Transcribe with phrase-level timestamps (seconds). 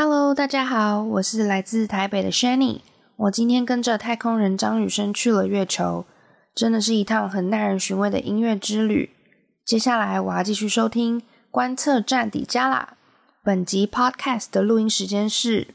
[0.00, 2.82] Hello，大家好，我是来自台北的 Shanny。
[3.16, 6.06] 我今天跟着太空人张雨生去了月球，
[6.54, 9.10] 真的是一趟很耐人寻味的音乐之旅。
[9.64, 12.96] 接下来我要继续收听观测站底加啦。
[13.42, 15.74] 本集 Podcast 的录音时间是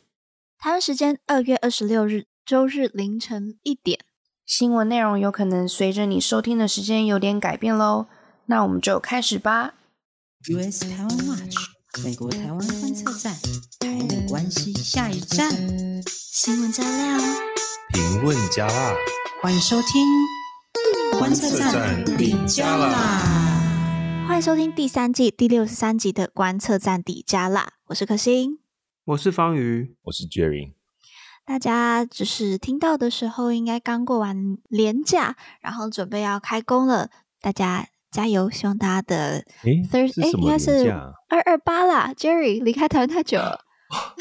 [0.58, 4.00] 台湾时间二月二十六日周日凌晨一点。
[4.46, 8.06] 新闻内容有可能随着你收听的时间有点改变喽。
[8.46, 9.74] 那我们就开始吧。
[10.48, 13.36] US 台湾 Watch 美国台湾观测站，
[13.80, 15.52] 台美关系下一站，
[16.08, 17.20] 新闻加料，
[17.94, 18.96] 评论加辣，
[19.42, 20.08] 欢迎收听
[21.20, 28.58] 观测站底加辣，欢迎收听第三季第六十三集的观测站底加辣，我是可心，
[29.06, 30.74] 我是方瑜，我是 Jerry。
[31.46, 37.90] 大家只是听到的时候，应该刚过完年假，然后准备要开工了，大家。
[38.14, 38.50] 加油！
[38.50, 40.90] 希望大家的哎，应该是
[41.30, 42.14] 二二八啦。
[42.16, 43.60] Jerry 离开台湾太久了，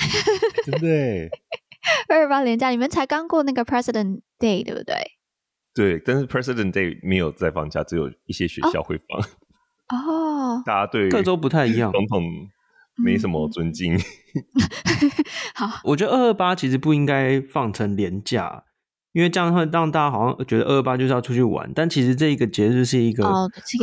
[0.64, 1.28] 真的。
[2.08, 4.94] 二二八连假，你们才刚过那个 President Day，对不对？
[5.74, 9.20] 对，但是 President Day 没有在放假，只有一些学校会放。
[9.88, 12.22] 哦， 大家对各州不太一样，总统
[13.04, 13.98] 没什么尊敬。
[15.54, 18.64] 好，我觉得二二八其实不应该放成连假。
[19.12, 23.24] 因为这样会让大家好像觉得二二八就是要出去玩，但其实这一个节日是一个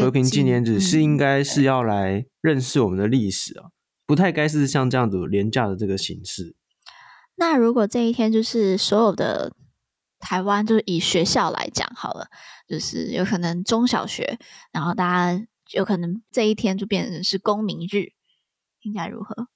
[0.02, 3.69] 和平纪念日，哦、是应该是要来认识我们的历史啊，
[4.08, 6.55] 不太该是像这样子廉价的这个形式。
[7.36, 9.53] 那如果这一天就是所有的
[10.19, 12.27] 台湾，就是以学校来讲好了，
[12.67, 14.38] 就是有可能中小学，
[14.73, 18.11] 然后大家有可能这一天就变成是公民日，
[18.81, 19.47] 应该如何？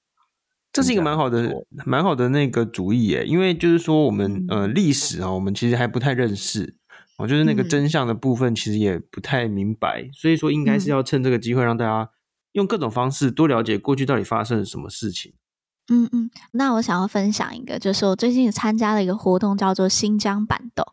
[0.73, 1.53] 这是一个蛮好的、
[1.85, 6.75] 蛮好的那个主意耶，因为就是说我们呃历史啊，我们其实还不太认识，
[7.17, 12.09] 哦，就是那个真相的部分其实也不太明白，所以说应该是要趁这个机会让大家
[12.53, 15.33] 用各种方式多了解过去到底发生了什么事情。
[15.91, 20.83] 嗯嗯，那我想要分享一个，就是我最近参加了一个活动，叫做新疆板豆。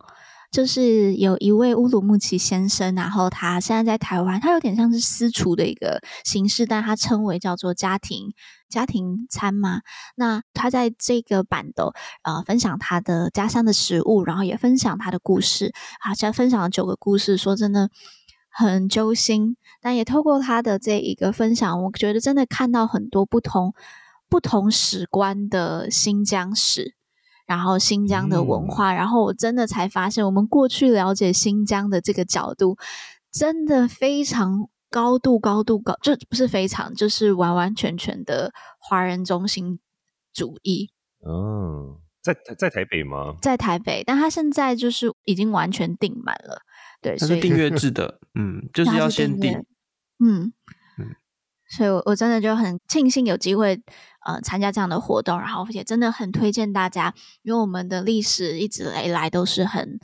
[0.51, 8.33] 就是有一位乌鲁木齐先生，然后他现在在台湾，他有点像是私厨的一个形式，但他称为叫做家庭
[8.69, 9.83] 家庭餐嘛。
[10.17, 11.93] 那他在这个板的
[12.25, 17.89] 呃分享他的家乡的食物，然后也分享他的故事，好像分享了九个故事，说真的
[18.49, 19.57] 很揪心。
[19.81, 23.73] 但也透过他的这一个分享，我觉得真的看到很多不同
[24.29, 26.97] 不同史观的新疆史。
[27.51, 32.79] 然后新疆的文化，嗯，然后我真的才发现，我们过去了解新疆的这个角度，
[33.33, 39.81] 真的非常高度、高度高，就不是非常，就是完完全全的华人中心
[40.33, 40.93] 主义。
[41.27, 43.35] 嗯，在在台北吗？
[43.43, 46.63] 在台北，但他现在就是已经完全订满了。
[47.03, 49.55] 对，所以订阅制的，嗯，就是要先订。
[49.55, 49.67] 嗯
[50.23, 50.53] 嗯，
[51.71, 53.81] 所以我我真的就很庆幸有机会。
[54.27, 59.99] 呃，参加这样的活动，然后而且真的很推荐大家，因为我们的历史一直以来都是很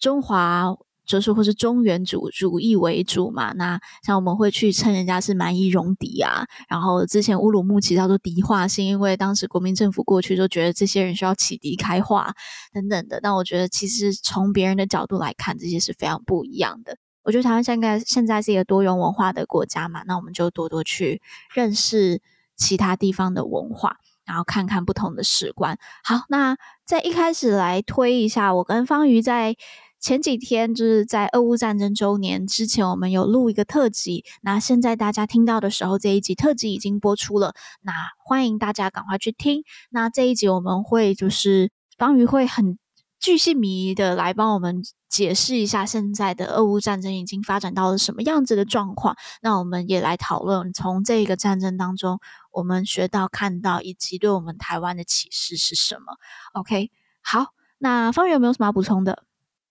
[0.00, 0.74] 中华，
[1.06, 3.52] 就是或是中原主主义为主嘛。
[3.52, 12.34] 那像我们会去称人家是蛮夷戎狄啊，然后之前乌鲁木齐叫做狄化，是因为当时国民政府过去就觉得这些人需要启迪开化
[12.72, 13.20] 等等的。
[13.22, 16.96] 但我觉得其实从别人的角度来看，这些是非常不一样的。
[17.24, 21.20] 我觉得台湾现在现在是一个多元文化的国家嘛，那我们就多多去
[21.52, 22.22] 认识。
[22.56, 25.76] 其他地方的文化，然后看看不同的史观。
[26.04, 29.56] 好，那在一开始来推一下，我跟方瑜在
[29.98, 34.24] 前几天就是在俄乌战争周年之前，我们有录一个特辑。
[34.40, 37.54] 那现在大家听到的时候，这一集特辑已经播出了。
[37.82, 37.92] 那
[38.24, 39.64] 欢迎大家赶快去听。
[39.90, 42.78] 那这一集我们会就是方瑜会很。
[43.20, 44.82] 巨细靡遗的来帮我们
[45.14, 49.16] 解释一下现在的俄乌战争已经发展到了什么样子的状况。
[49.42, 52.18] 那我们也来讨论从这个战争当中
[52.50, 56.16] 我们学到、看到以及对我们台湾的启示是什么。
[56.54, 56.90] OK，
[57.22, 59.22] 好，那方圆有没有什么要补充的？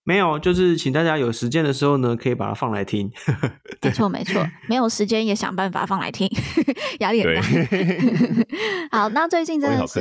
[0.02, 3.12] 没有，就是请大家有时间的时候呢，可以把它放来听。
[3.82, 6.26] 没错，没错， 没有时间也想办法放来听，
[7.00, 7.42] 压力很大。
[8.90, 10.00] 好，那最近真的是。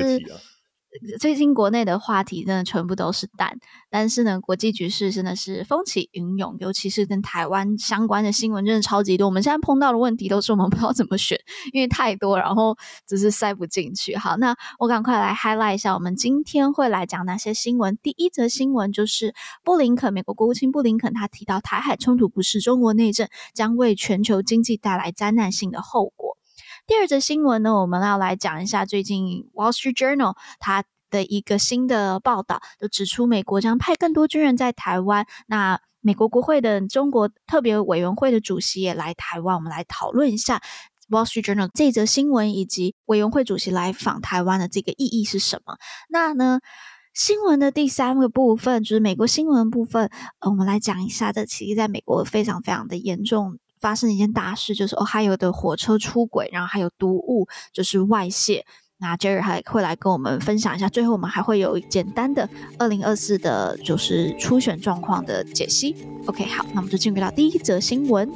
[1.20, 3.58] 最近国内的话题真的全部都是蛋，
[3.90, 9.26] 但是呢，国际局势真的是风起云涌，尤其是跟台湾相关的新闻真的超级多。
[9.26, 11.38] 我们现在碰到的问题都是我们不知道怎么选，
[11.72, 14.16] 因为太多，然后只是塞不进去。
[14.16, 17.98] 好，那我赶快来 highlight 一下，我们今天会来讲哪些新闻。
[18.04, 26.38] 第一则新闻就是布林肯，美国国务卿布林肯他提到，台海冲突不是中国内政，将为全球经济带来灾难性的后果。
[26.86, 35.26] 第二则新闻呢，我们要来讲一下最近《Wall Street Journal》它的一个新的报道，就指出美国将派更多军人在台湾。
[35.48, 40.62] 那美国国会的中国特别委员会的主席也来台湾，我们来讨论一下
[41.10, 45.78] Wall Street Journal 这则新闻以及委员会主席来访台湾的这个意义是什么？
[46.10, 46.60] 那呢，
[47.14, 51.32] 新闻的第三个部分就是美国新闻部分，呃，我们来讲一下。
[51.32, 58.66] 这其实在美国非常非常的严重，发生一件大事，就是 Ohio 的火车出轨，然后还有毒物就是外泄。
[59.00, 60.88] 那 Jerry 还会来跟我们分享一下。
[60.88, 62.50] 最后，我们还会有简单的
[62.80, 65.94] 二零二四的，就是初选状况的解析。
[66.28, 68.32] OK，好，那我们就进入到第一则新闻。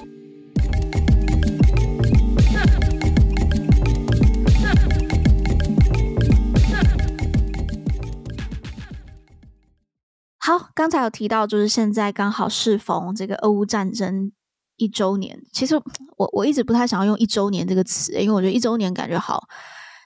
[10.40, 14.34] 好，刚才有提到，就是现在刚好适逢这个俄乌战争
[14.78, 15.40] 一周年。
[15.52, 15.76] 其实
[16.18, 19.44] 我我一直不太想要用“一周年”这个词，因为我觉得“一周年”感觉好，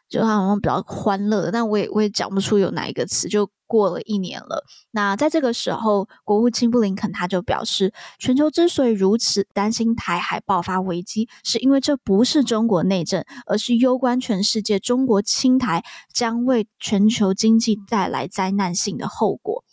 [0.10, 1.52] 就好像比较欢乐的。
[1.52, 4.64] 但我也我也讲不出有哪一个词，就过了一年了。
[4.92, 14.78] 那在这个时候，国务卿布林肯他就表示，全球之所以如此担心台海爆发危机，是因为这不是中国内政，而是攸关全世界。
[14.80, 15.84] 中国侵台
[16.14, 19.64] 将为全球经济带来灾难性的后果。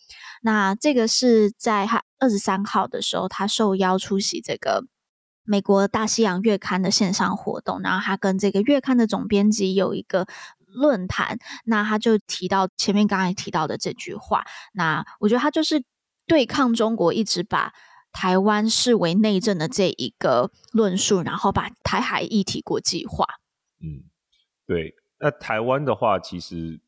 [0.41, 4.85] 那这个是在他二十三号的时候，他受邀出席这个
[5.45, 10.27] 美国大西洋月刊的线上活动，然后他跟这个月刊的总编辑有一个
[10.67, 15.83] 论坛，那他就提到前面刚才提到的这句话，那我觉得他就是
[16.27, 17.73] 对抗中国一直把
[18.13, 23.27] 台湾视为内政的这一个论述，然后把台海议题国际化。
[23.81, 24.05] 嗯，
[24.67, 26.81] 对，那台湾的话，其实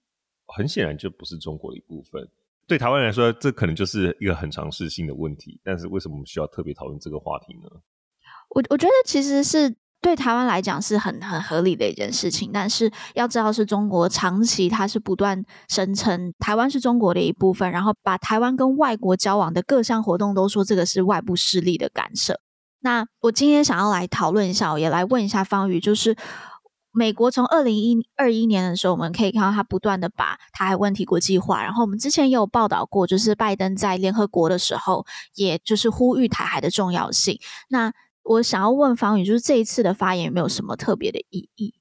[0.46, 2.28] 很显然就不是中国的一部分。
[2.70, 5.60] 对台湾来说，这可能就是一个很常识性的问题。
[5.64, 7.68] 但是为什么我们需要特别讨论这个话题呢？
[8.50, 12.50] 我我觉得其实是对台湾来讲是很很合理的一件事情。
[12.52, 22.38] 但是要知道，是中国长期它是不断声称台湾是中国的一部分，然后把台湾跟外国交往的各项活动都说这个是外部势力的干涉。
[22.82, 26.16] 那我今天想要来讨论一下，也来问一下方宇，就是。
[26.92, 31.62] 美国从二零一二一年的时候，我们可以看到他不断的把台海问题国际化。
[31.62, 37.38] 然后我们之前也有报道过，就是拜登在联合国的时候，也就是呼吁台海的重要性。
[37.68, 37.92] 那
[38.22, 41.74] 我想要问方宇，就是这一次的发言有没有什么特别的意义？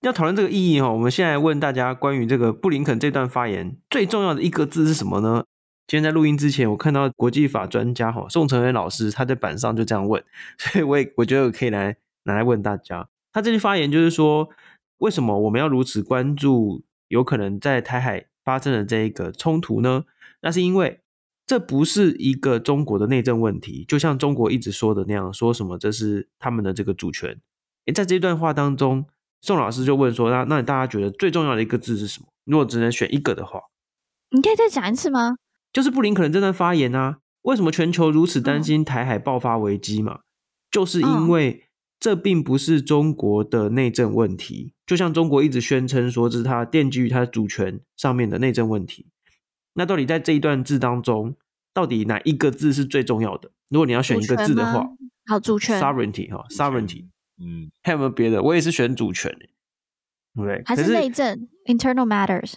[0.00, 5.44] 要讨论这个意义哈，我们现在问大家，关于这个布林肯这段发言最重要的一个字是什么呢？
[5.86, 10.24] 今天在录音之前，我看到国际法专家哈宋承恩老师他在板上就这样问，
[10.58, 13.08] 所以我也我觉得我可以来拿来问大家。
[13.32, 14.50] 他这句发言就是说，
[14.98, 20.04] 为什么我们要如此关注有可能在台海发生的这一个冲突呢？
[20.42, 21.00] 那是因为
[21.46, 27.40] 这不是一个中国的内政问题，就像中国一直说的那样，说什么这是他们的这个主权。
[27.86, 29.06] 诶，在这段话当中，
[29.40, 32.26] 宋老师就问说，那那大家觉得最重要的一个字是什么？
[32.44, 33.60] 如果只能选一个的话，
[34.30, 35.36] 你可以再讲一次吗？
[35.72, 40.20] 就是布林肯这段发言啊，为什么全球如此担心台海爆发危机嘛？
[40.70, 41.64] 就是因为。
[42.02, 49.06] 这并不是中国的内政问题，就像中国一直宣称说这是它奠基于它的主权上面的内政问题。
[49.74, 51.36] 那到底在这一段字当中，
[51.72, 53.52] 到底哪一个字是最重要的？
[53.68, 54.84] 如果你要选一个字的话，
[55.26, 57.06] 好，主权，sovereignty 哈，sovereignty，
[57.40, 58.42] 嗯，还有没有别的？
[58.42, 59.32] 我也是选主权，
[60.34, 62.54] 对，还是内政，internal matters。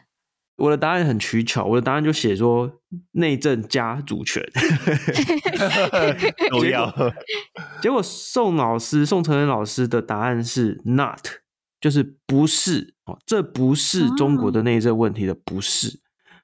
[0.58, 2.80] 我的答案很取巧，我的答案就写说
[3.12, 4.42] 内政加主权
[6.50, 6.90] 都要。
[7.84, 11.20] 结果宋老师宋承恩老师的答案是 not，
[11.82, 16.00] 就是不是哦，这不是中国的内政问题的不是。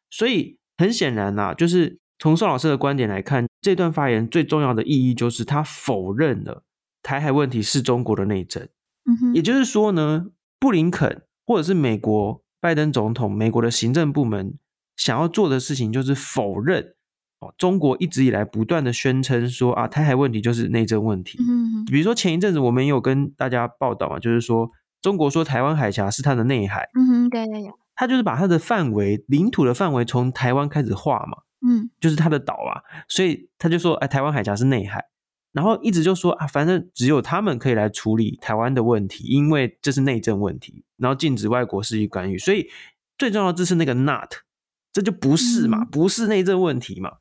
[0.10, 6.64] 所以很显然呐、啊，就是从宋老师的观点来看，这段发言最重要的意义就是他否认了
[7.02, 8.68] 台海问题是中国的内政。
[9.06, 10.28] 嗯哼，也就是说呢，
[10.60, 12.44] 布林肯或者是美国。
[12.62, 14.54] 拜登总统、美国的行政部门
[14.96, 16.94] 想要做的事情，就是否认
[17.40, 21.40] 哦，中国一直以来不断的宣称说啊，台海问题就是内政问题。
[21.40, 24.70] 嗯，比如说前一阵子我们也有跟大家报道嘛，就是说
[25.02, 26.88] 中国说台湾海峡是它的内海。
[26.94, 31.40] 嗯哼，对对对，他就是把它的范围、领土的范围从台湾开始画嘛。
[31.68, 35.06] 嗯，就是它的岛啊，所以他就说，哎，台湾海峡是内海。
[35.52, 40.84] 然后一直就说啊，反正只有他们可以来处理台湾的问题，因为这是内政问题。
[40.98, 42.70] 然后禁止外国势力干预，所以
[43.18, 44.34] 最重要的字是那个 not，
[44.94, 47.14] 这就不是嘛，不是内政问题嘛。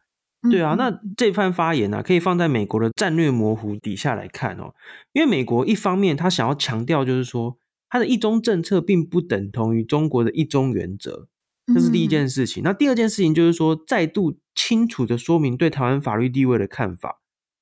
[0.50, 4.74] 对啊，那这番发言呢、啊，可以放在美国的战略模糊底下来看哦。
[5.12, 7.58] 因为美国一方面他想要强调，就是说
[7.88, 11.28] 他的一中政策并不等同于中国的一中原则，
[11.74, 12.62] 这是第一件事情。
[12.62, 17.19] 那第二件事情就是说，再度清楚的说明对台湾法律地位的看法。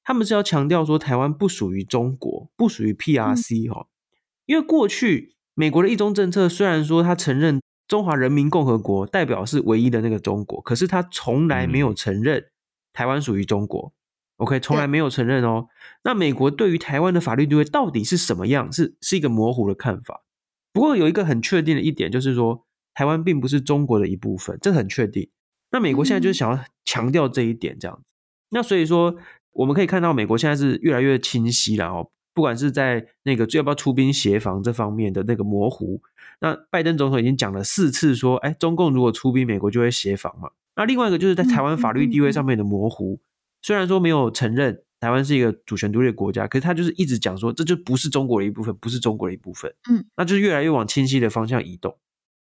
[0.09, 3.93] 他们是要强调说，台湾不属于中国，不属于 PRC 哈、嗯，
[4.47, 12.47] 因为过去美国的一中政策虽然说他承认中华人民共和国代表是唯一的那个中国，可是他从来没有承认
[12.95, 13.93] 台湾属于中国。
[14.39, 15.67] OK，从来没有承认哦。
[16.05, 18.73] 那美国对于台湾的法律地位到底是什么样？
[18.73, 20.23] 是是一个模糊的看法。
[20.73, 25.29] 不过有一个很确定的一点，就是说台湾并不是中国的一部分，这很确定。
[25.71, 28.05] 那美国现在就是想要强调这一点，这样子。
[28.51, 29.15] 那所以说，
[29.59, 32.11] 我们可以看到美国现在是越来越清晰了哦。
[32.33, 36.01] 不管是在那个要不要出兵协防这方面的那个模糊，
[36.41, 40.51] 那拜登总统已经讲了四次说，哎，中共如果出兵，美国就会协防嘛。
[40.77, 43.19] 那另外一个就是在台湾法律地位上面的模糊，
[43.61, 49.75] 虽然说没有承认台湾是一个主权独立的国家，可是他就是一直讲说，这就不是中国的一部分，不是中国的一部分。
[49.91, 51.99] 嗯，那就是越来越往清晰的方向移动。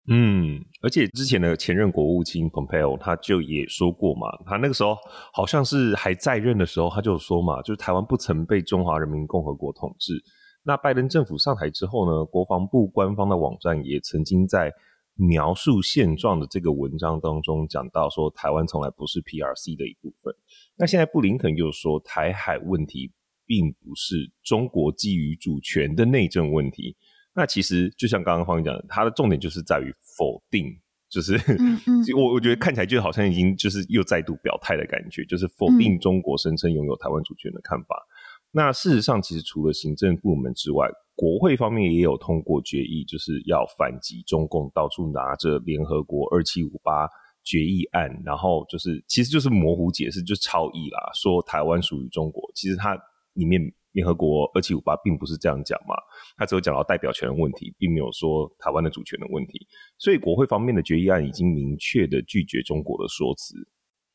[0.07, 4.97] 嗯，而且之前的前任国务卿 Pompeo 他就也说过嘛，他那个时候
[5.31, 10.21] 好像是还在任的时候，他就说嘛，就是台湾不曾被中华人民共和国统治。
[10.63, 14.73] 那拜登政府上台之后呢，国防部官方的网站也曾经在
[15.15, 20.35] 描述现状的这个文章当中讲到说，台湾从来不是 PRC 的一部分。
[20.75, 23.11] 那现在布林肯又说，台海问题
[23.45, 26.97] 并不是中国基于主权的内政问题。
[27.35, 30.67] 那其实就像刚刚方讲的，他的重点就是在于否定，
[31.09, 37.95] 就是嗯 嗯我我觉得看起来就好像已经就是又再度表态的感觉，就是否定中国声称拥有台湾主权的看法。
[37.95, 38.13] 嗯、
[38.51, 47.07] 那事实上，其实除了行政部门之外，国会方面也有通过决议，就是要反击中共到处拿着联合国二七五八
[47.43, 52.43] 决议案，然后就是其实就是模糊解释，就超译啦，说台湾属于中国。
[52.53, 52.95] 其实它
[53.33, 53.59] 里面。
[53.93, 55.95] 联合国二七五八并不是这样讲嘛，
[56.37, 59.65] 他只有讲到代表权的问题，并没有说台湾的主权的问题，
[59.97, 63.55] 所以国会方面的决议案已经明确的拒绝中国的说辞。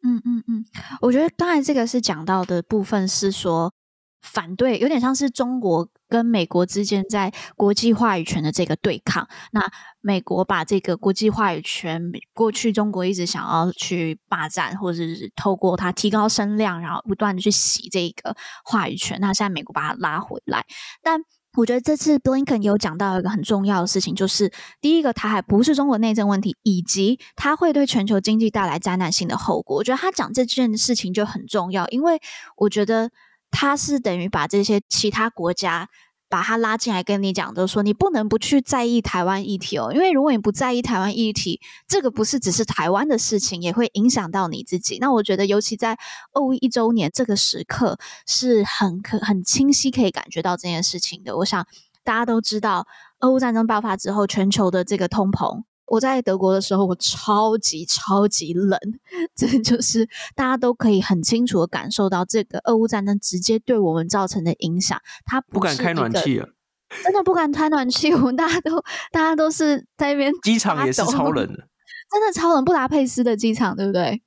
[0.05, 0.65] 嗯嗯嗯，
[1.01, 3.73] 我觉得刚才这个是讲到的部分是说。
[4.21, 9.27] 反对有点像是中国跟美国之间在国际话语权的这个对抗。
[9.53, 9.61] 那
[10.01, 12.03] 美国把这个国际话语权，
[12.35, 19.19] 过去中国一直想要去霸占，或者是透过它提高声量，然后不断的去洗这个话语权。
[19.21, 20.65] 那现在美国把它拉回来，
[21.03, 21.21] 但
[21.57, 29.77] 我觉得这次 Blinken 有讲到一个很重要的事情，就是第一个，台海不是中国内政问题，以及它会对全球经济带来灾难性的后果。
[29.77, 32.21] 我觉得他讲这件事情就很重要，因为
[32.57, 33.11] 我觉得。
[33.51, 35.89] 他是等于把这些其他国家
[36.31, 44.99] 把他拉进来跟你讲，都说你不能不去在意台湾议题哦，因为如果你不在意台湾议题，这个不是只是台湾的事情，也会影响到你自己。
[45.01, 45.99] 那我觉得，尤其在
[46.35, 51.39] 俄乌一周年这个时刻，是很可很清晰可以感觉到这件事情的。
[51.39, 51.67] 我想
[52.05, 52.87] 大家都知道，
[53.21, 55.63] 俄乌战争爆发之后，全球的这个通膨。
[55.91, 58.79] 我在德国的时候，我超级超级冷，
[59.35, 65.01] 这就是大家都可以很清楚的感受到这个俄乌战争直接对我们造成的影响。
[65.25, 66.49] 他不，不敢开暖气了，
[67.03, 68.13] 真的不敢开暖气。
[68.13, 68.77] 我们大家都
[69.11, 71.69] 大家都是在那边，机场也是超冷 的，
[72.11, 72.65] 真的超冷。
[72.65, 74.23] 布达佩斯的机场，对不对？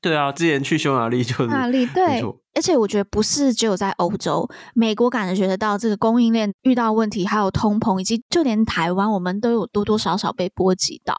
[0.00, 2.22] 对啊，之前去匈牙利就是匈牙利，对，
[2.54, 11.16] 而且我觉得不是只有在欧洲，美国感觉得到这个供应链遇到问题，还有通膨，以及就连台湾，我们都有多多少少被波及到。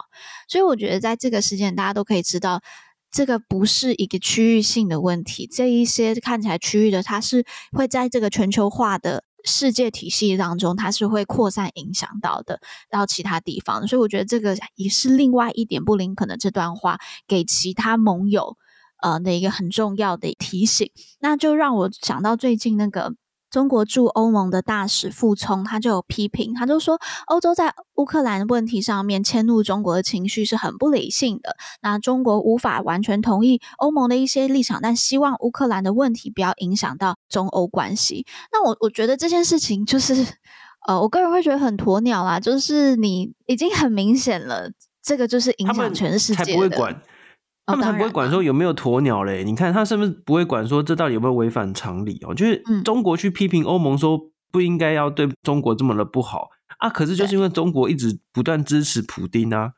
[0.48, 2.62] 所以我觉得在这个时间，大家都可以知道，
[3.12, 13.86] 这个不是一个区域性的问题，这一些看起来区域的，它是会在这个全球化的世界体系当中，它是会扩散影响到的，到其他地方。
[13.88, 18.58] 所以我觉得这个也是另外一点，布林肯的这段话给其他盟友。
[19.06, 23.14] 呃，的一个很重要的提醒，那就让我想到最近那个
[23.52, 31.56] 中国驻欧盟的大使傅聪，他就有批评，他就说欧洲在乌克兰问题上面迁怒中国的情绪是很不理性的。
[31.84, 38.26] 那中国无法完全同意欧盟的一些立场，但希望乌克兰的问题不要影响到中欧关系。
[38.52, 40.26] 那我我觉得这件事情就是，
[40.88, 44.72] 呃，我个人会觉得很鸵鸟啦，就是你已经很明显了，
[45.04, 46.70] 这个就是影响全世界的。
[46.76, 47.15] 他
[47.74, 52.34] 们才不会管说有没有鸵鸟嘞，你看他是不是不会管说这到底有没有违反常理哦？
[52.34, 54.20] 就是中国去批评欧盟说
[54.52, 59.72] 不应该要对中国这么的不好啊，可是就是因为中国一直不断支持普丁啊，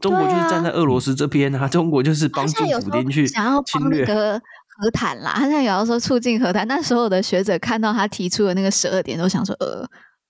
[0.00, 4.40] 中国就是站在俄罗斯这边啊， 中国就是帮助普丁去想要帮那个
[4.78, 9.86] 和谈啦，他现在有要说促进和谈，但所有的学者看到他提出的那个十二点，都想说呃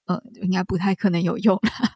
[0.06, 1.90] 呃，应该不太可能有用啦。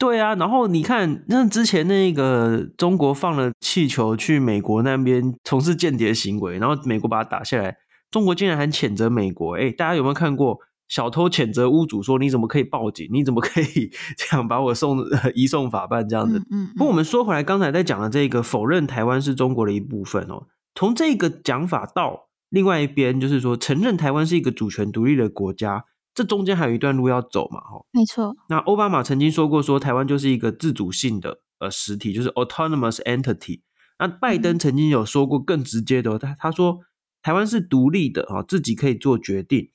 [0.00, 7.76] 对啊，然后你看，那之前那个中国放了气球去美国那边从事间谍行为，然后美国把它打下来，
[8.10, 9.56] 中国竟然还谴责美国。
[9.56, 13.06] 哎，大家有没有看过小偷谴责屋主说：“你怎么可以报警？
[13.12, 15.04] 你怎么可以 这样把我送
[15.36, 16.38] 移送法办？”这样子。
[16.38, 16.72] 嗯，嗯，嗯。
[16.76, 25.84] 不过我们说回来，刚才在讲的这个否认台湾是中国的一部分哦，从这个讲法到另外一边，就是说承认台湾是一个主权独立的国家。
[26.14, 28.34] 这中间还有一段路要走嘛，哈，没错。
[28.48, 33.60] 那奥巴马曾经说过，说台湾就是一个自主性的呃实体，就是 autonomous entity。
[33.98, 36.80] 那拜登曾经有说过更直接的，他他说
[37.22, 39.70] 台湾是独立的啊，自己可以做决定。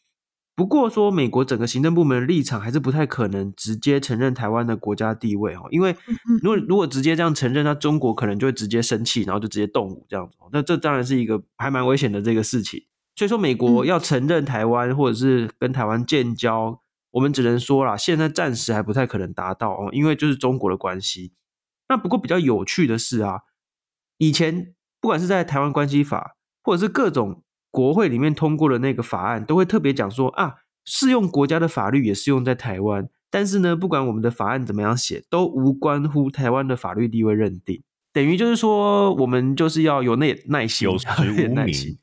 [0.56, 5.94] 不过说，美国整个行政部门的立场还是不太可能直接承认台湾的国家地位哈，因为
[6.42, 10.38] 如果如果直接这样承认，那中国可能就会直接生气，然后就直接动武这样子。
[10.54, 12.86] 那这当然是一个还蛮危险的这个事情。
[13.16, 16.82] 所以说，美国要承认台湾或者是跟台湾建交，
[17.12, 21.34] 我们只能说啦，现在暂时还不太可能达到哦，因为就是中国的关系。
[21.90, 23.42] 那不过比较有趣的是啊，
[24.18, 27.42] 以前不管是在台湾关系法，或者是各种。
[27.72, 33.10] 国会里面通过的那个法案都会特别讲说啊，适用国家的法律也适用在台湾。
[33.30, 37.84] 但是呢，不管我们的法案怎么样写，都无关乎台湾的法律地位认定。
[38.14, 41.98] 等于就是说，我们就是要有那耐心，有实无名，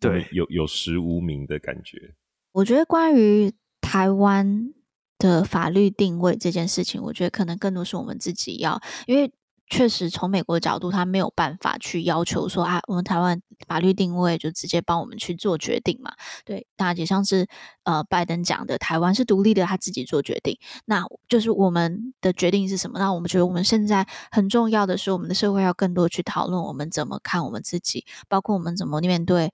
[0.00, 2.14] 对，有有实无名的感觉。
[2.52, 4.72] 我觉得关于台湾
[5.18, 9.32] 的法律定位这件事情，我觉得可能更多是我们自己要，因为。
[9.72, 16.12] 确实，从美国的角度，他没有办法去要求说啊，我们台湾法律定位就直接帮我们去做决定嘛。
[16.44, 17.46] 对，大家也像是
[17.84, 20.58] 呃拜登讲的，台湾是独立的，他自己做决定。
[20.86, 22.98] 那就是我们的决定是什么？
[22.98, 29.52] 那我们觉得我们现在很重要的是，我们的社会要更多去讨论我们怎么看我们自己，包括我们怎么面对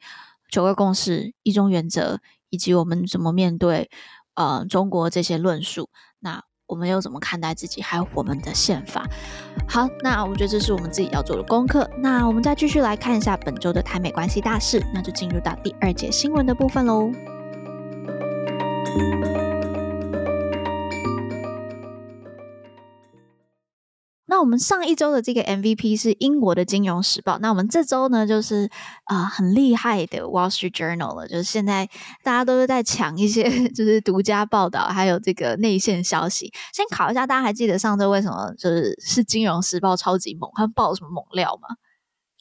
[0.49, 2.19] 九二共识、一中原则，
[2.51, 3.91] 以及我们怎么面对
[4.35, 5.91] 呃中国这些论述。
[6.21, 7.81] 那我们又怎么看待自己？
[7.81, 9.07] 还有我们的宪法。
[9.69, 11.89] 好，那我觉得这是我们自己要做的功课。
[11.99, 17.13] 那我们再继续来看一下本周的台美关系大事，那就进入到第二节新闻的部分喽。
[24.37, 28.71] 那我们上一周的这个 MVP 是英国的《金融时报》，那我们这周呢，就是
[29.05, 31.89] 啊、呃、很厉害的《Wall Street Journal》了，就是现在
[32.23, 36.53] 大家都是在抢一些 就是独家报道，还有这个内线消息。
[36.75, 41.69] 先考一下，大家还记得上周为什么就是是《金融时报》超级猛，他们爆了什么猛料吗？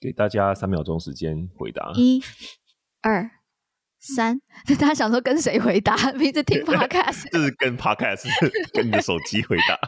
[0.02, 1.94] 给大家三秒钟时间回答。
[1.96, 2.22] 一、
[3.02, 3.32] 二。
[4.14, 4.40] 三，
[4.80, 5.96] 大家想说跟谁回答？
[6.14, 8.28] 名字听 podcast， 就是跟 podcast，
[8.72, 9.80] 跟你的手机回答。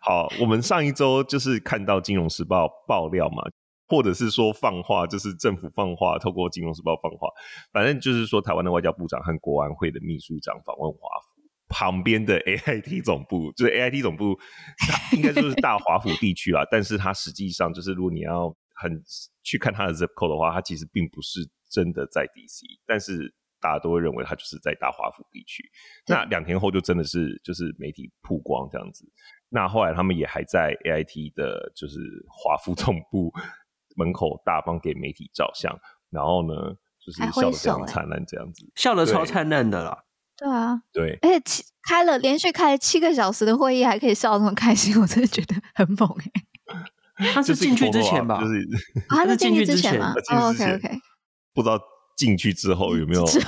[0.00, 3.42] 好，我们上一周就是看到《金融时报》爆料嘛，
[3.88, 7.28] 或者是说放话，就是政府放话，透过《金融时报》放话，
[7.72, 14.38] 反正就是说台湾的外交部长和国安会的秘书长访问华府旁边的 AIT 总部，就是 AIT 总部，
[14.78, 19.02] 它应该就是大华府地区啦，但是它实际上就是如果你要很
[19.42, 21.48] 去看它的 zip code 的话，它其实并不是。
[21.70, 25.62] 真的在 DC，但是大家都会认为他就是在大华府地区。
[26.06, 29.04] 那两天后就真的是就是媒体曝光这样子。
[29.48, 33.32] 那后来他们也还在 AIT 的，就是华府总部
[33.96, 35.72] 门口大方给媒体照相，
[36.10, 36.54] 然后呢
[37.04, 40.04] 就是笑得非常灿烂这样子，笑得超灿烂的啦。
[40.36, 46.44] 对啊，对，而且七开了连续开了七个小时的会议，还可以笑得这么开心，我真的觉得很猛哎。
[47.34, 48.40] 他是进去之前吧？
[48.40, 48.66] 就是
[49.06, 50.88] 他是进去之前吗？OK OK。
[51.62, 51.82] 不知道
[52.16, 53.40] 进去之后有没有笑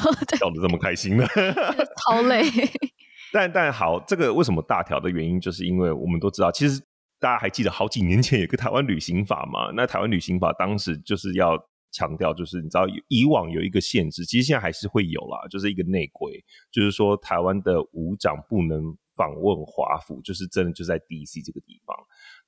[0.51, 1.27] 得这么开心呢？
[2.07, 2.42] 好累。
[3.33, 6.81] 但但好，这个为什么大条的原因，就是因为我们都知道，其实
[7.18, 9.70] 大家还记得好几年前有个台湾旅行法嘛？
[9.75, 11.59] 那台湾旅行法当时就是要
[11.90, 21.96] 强调，就是你知道以往有一个限制，其实现在还是会有啦，就是一个内规，就是说台湾的武长不能访问华府，就是真的就在 DC 这个地方。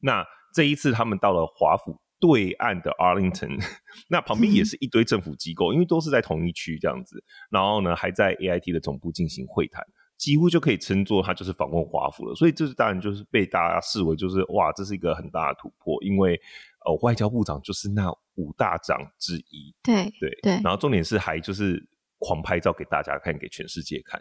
[0.00, 0.22] 那
[0.54, 1.98] 这一次他们到了华府。
[2.20, 3.58] 对岸的 Arlington，
[4.08, 7.22] 那旁边也是一堆政府机构，因为都是在同一区这样子。
[7.50, 9.84] 然后呢，还在 AIT 的总部进行会谈，
[10.16, 12.34] 几乎就可以称作他就是访问华府了。
[12.34, 16.40] 所以这是当然就是被大家视为就是哇，这是一个很大的突破，因为
[16.86, 19.74] 呃外交部长就是那五大长之一。
[19.82, 20.52] 对对对。
[20.62, 21.86] 然后重点是还就是
[22.18, 24.18] 狂拍照给大家看，给全世界看。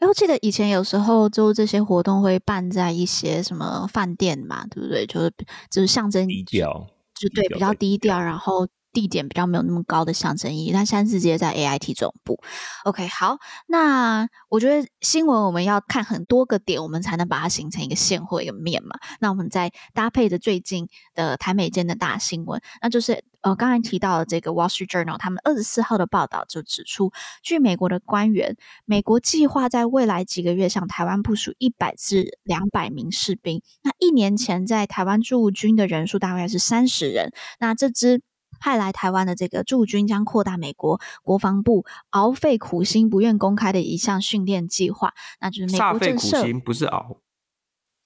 [0.00, 5.06] 哎，我记得以前有时候就这些活动会办在一些什么饭店嘛，对不对？
[5.06, 5.32] 就是
[5.70, 6.86] 就是象征低调。
[7.14, 10.72] 就对，比较低调，然后地点比较没有那么高的象征意义。
[10.72, 12.40] 但现在直接在 AIT 总部。
[12.84, 18.98] OK，好，那我觉得新闻我们要看很多个点，我们才能把它形成一个线或一个面嘛。
[19.20, 33.60] 那我们再搭配着最近的台美间的大新闻，那就是呃刚才提到的这个 Wall Street Journal，他们二十四号的报道就指出，据美国的官员，美国计划在未来几个月向台湾部署一百至两百名士兵。
[33.82, 38.22] 那一年前在台湾驻军的人数大概是三十人，那这支。
[38.64, 46.28] 派来台湾的这个驻军将扩大美国国防部熬费苦心不愿公开的一项训练计划，那就是美国正式。
[46.28, 47.20] 煞费苦心不是熬，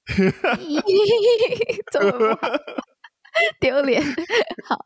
[1.92, 2.36] 怎么？
[3.60, 4.02] 丢脸。
[4.64, 4.84] 好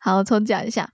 [0.00, 0.90] 好重讲一下，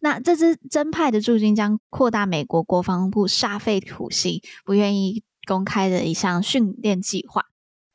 [0.00, 7.44] 那这支增派的驻军将扩大美国国防部煞费苦心不愿意公开的一项训练计划。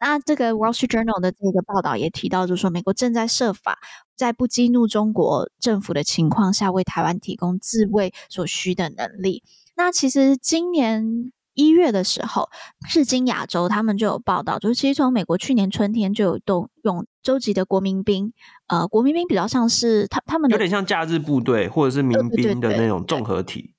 [0.05, 3.79] 那这个《Wall Street Journal》的这个报道也提到，就是说美国正在设法
[4.17, 9.43] 在不激怒中国政府的情况下，为台湾提供自卫所需的能力。
[9.77, 12.49] 那其实今年一月的时候，
[12.85, 18.33] 世经亚洲他们就有报道，就是其实从美国去年春天就有动用洲际的国民兵，
[18.67, 23.73] 呃，国民兵比较像是他他们的有点像假日部队或者是民兵的那种综合体。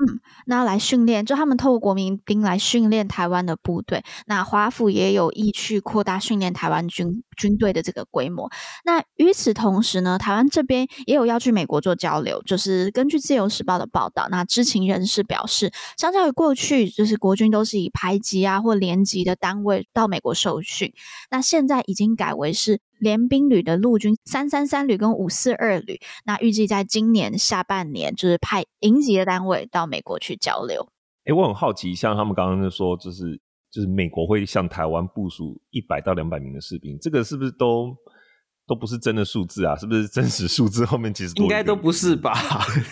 [0.00, 4.02] 嗯，那来训练，就他们透过国民兵来训练台湾的部队。
[4.26, 8.50] 那华府也有意去扩大训练台湾军军队的这个规模。
[8.84, 12.42] 那与此同时呢，台湾这边也有要去美国做交流。
[12.42, 20.92] 就是根据自由时报的报道，那知情人士表示，相较于过去，就是国军都是以排级啊或连级的单位到美国受训，
[21.30, 22.80] 那现在已经改为是。
[23.00, 30.86] 联兵旅的陆军三三三旅跟五四二旅，那预计在今年下半年就是派营级的单位到美国去交流。
[31.24, 33.40] 哎、我很好奇，像他们刚刚就说，就是
[33.72, 37.94] 就是美国会向台湾部署一百到两百名的士兵，这个是不是都
[38.66, 39.74] 都不是真的数字啊？
[39.76, 42.32] 是不是真实数字后面其实 应该都不是吧？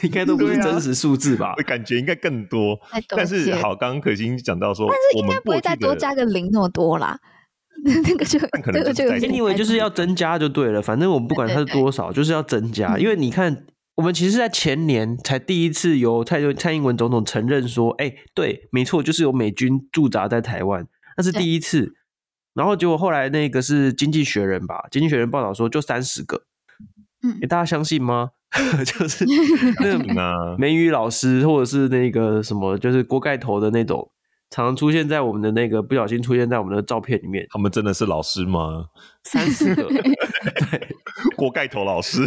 [0.02, 1.54] 应该都不是真实数字吧？
[1.56, 2.78] 我感觉应该更多。
[3.08, 7.18] 但是好，刚刚可心讲到说，但是应该不会再多加个零那么多啦。
[7.84, 12.98] 那个就可能就你以为就是要增加就对了，反正我们不管它是多少，就是要增加。
[12.98, 13.66] 因为你看，
[13.98, 21.96] 我们其实在前年才第一次由蔡蔡英文总统承认说，哎，对，没错，就是有美军驻扎在台湾，那是第一次。
[22.54, 26.44] 然后结果后来那个是经济学人吧，经济学人报道说就三十个，
[27.24, 28.30] 嗯，大家相信吗？
[28.86, 29.26] 就是
[29.82, 34.08] 那个美语老师或者是那个什么，就是锅盖头的那种。
[34.50, 38.86] 常常出现在我们的那个不小心出现在我们的照片里面，他们真的是老师吗？
[39.24, 40.96] 三四个， 对，
[41.36, 42.24] 锅盖头老师。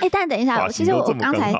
[0.00, 1.52] 哎、欸，但等一下，其实我刚才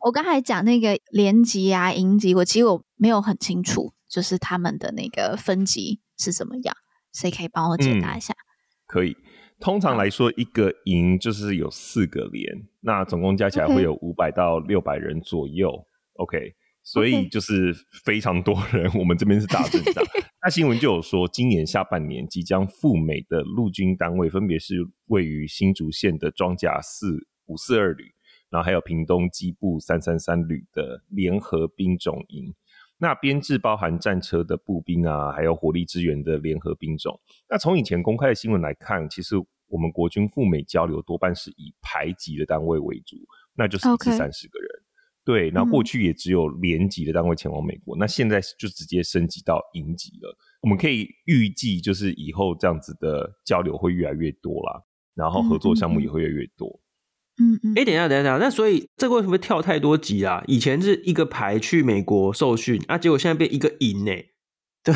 [0.00, 6.74] 我刚才讲那个连级啊、营级，我其实我没有很清楚，就是他们的那个分级是怎么样，
[7.14, 8.34] 谁可以帮我解答一下？
[8.34, 8.44] 嗯、
[8.86, 9.16] 可以，
[9.60, 12.44] 通常来说，一个营就是有四个连，
[12.80, 15.72] 那总共加起来会有五百到六百人左右。
[16.18, 16.54] OK。
[16.90, 17.74] 所以就是
[18.04, 20.02] 非常多人我们这边是大阵仗。
[20.42, 24.76] 那新闻就有说，今年下半年即将赴美的陆军单位，分别是
[25.08, 28.14] 位于新竹县的装甲四五四二旅，
[28.48, 32.54] 然后还有屏东机部三三三旅的联合兵种营。
[32.96, 37.20] 那编制包含战车的步兵啊，还有火力支援的联合兵种。
[37.50, 43.16] 那从以前公开的新闻来看，其实我们国军赴美交流多半是以排级的单位为主，
[43.54, 44.68] 那就是一次三十个人。
[44.70, 44.87] Okay.
[45.28, 50.34] 对，然后过去也只有连级的单位前往美国，嗯，那现在就直接升级到营级了。
[50.62, 54.80] 我们可以预计，就是以后这样子的交流会越来越多啦，
[55.14, 56.80] 然后合作项目也会越来越多。
[57.42, 57.74] 嗯嗯。
[57.76, 60.42] 哎，等一下，等一下，那所以这个为什么跳太多级啊？
[60.46, 64.12] 以前是一个排去美国受训啊，结果现在变一个营呢？
[64.82, 64.94] 对，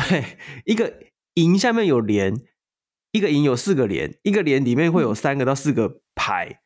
[0.65, 0.95] 一个
[1.35, 2.33] 营下面有连，
[3.11, 6.61] 一个营有四个连，一个连里面会有三个到四个排。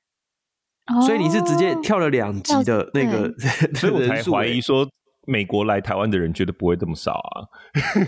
[1.05, 3.33] 所以你是直接跳了两级的那个，
[3.75, 4.87] 所以我才怀疑说
[5.25, 7.43] 美国来台湾的人绝对不会这么少啊。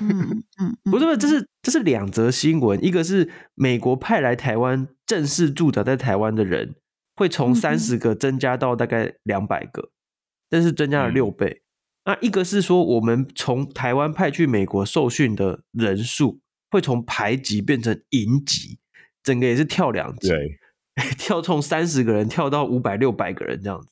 [0.01, 6.75] 嗯 嗯，不是不是，这是这是两则新闻，一个是美国派来台湾正式驻扎在台湾的人
[7.15, 9.91] 会从三十个增加到大概两百个，
[10.49, 11.63] 但是增加了六倍。
[12.05, 16.39] 那一个是说我们从台湾派去美国受训的人数
[16.71, 18.79] 会从排级变成营级，
[19.21, 20.29] 整个也是跳两级。
[20.29, 20.37] 对。
[21.17, 23.87] 跳从三十个人跳到五百六百个人这样子，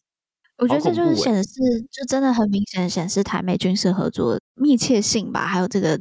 [0.57, 1.51] 我觉得这就是显示，
[1.91, 5.99] 就真的很明显显示台美军事合作密切性吧，还有这个。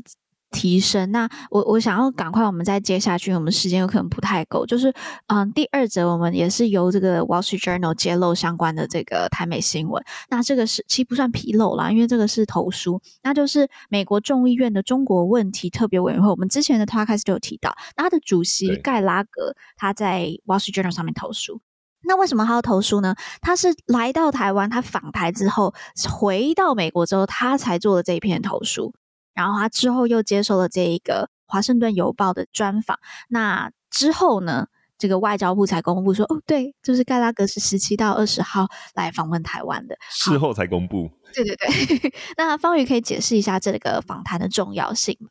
[0.56, 1.12] 提升。
[1.12, 4.64] 那我我想要赶快，我们再接下去，我们时间有可能不太够。
[4.64, 4.90] 就是
[5.26, 10.02] 嗯，第二则我们也是由这个 Wall Street Journal 揭露相关的这个台美新闻。
[10.30, 12.98] 那这个是其实不算纰漏啦，因为这个是投书。
[13.22, 21.60] 那就是美国众议院的中国问题特别委员会，我们之前的 talk 开始就有提到，那他的主席盖拉格他在 Wall Street Journal 上面投书。
[22.08, 23.14] 那为什么他要投书呢？
[23.40, 25.74] 他是来到台湾，他访台之后
[26.08, 28.94] 回到美国之后，他才做了这一篇投书。
[29.36, 32.98] 然后他之后又接受了这一个《华盛顿邮报》的专访。
[33.28, 34.66] 那之后呢，
[34.98, 39.96] 这个外交部才公布说，哦，对，就是盖拉格是十七到二十号来访问台湾的。
[40.10, 41.10] 事后才公布。
[41.34, 42.12] 对对对。
[42.38, 45.28] 那方宇可以解释一下这个访谈的重要性吗？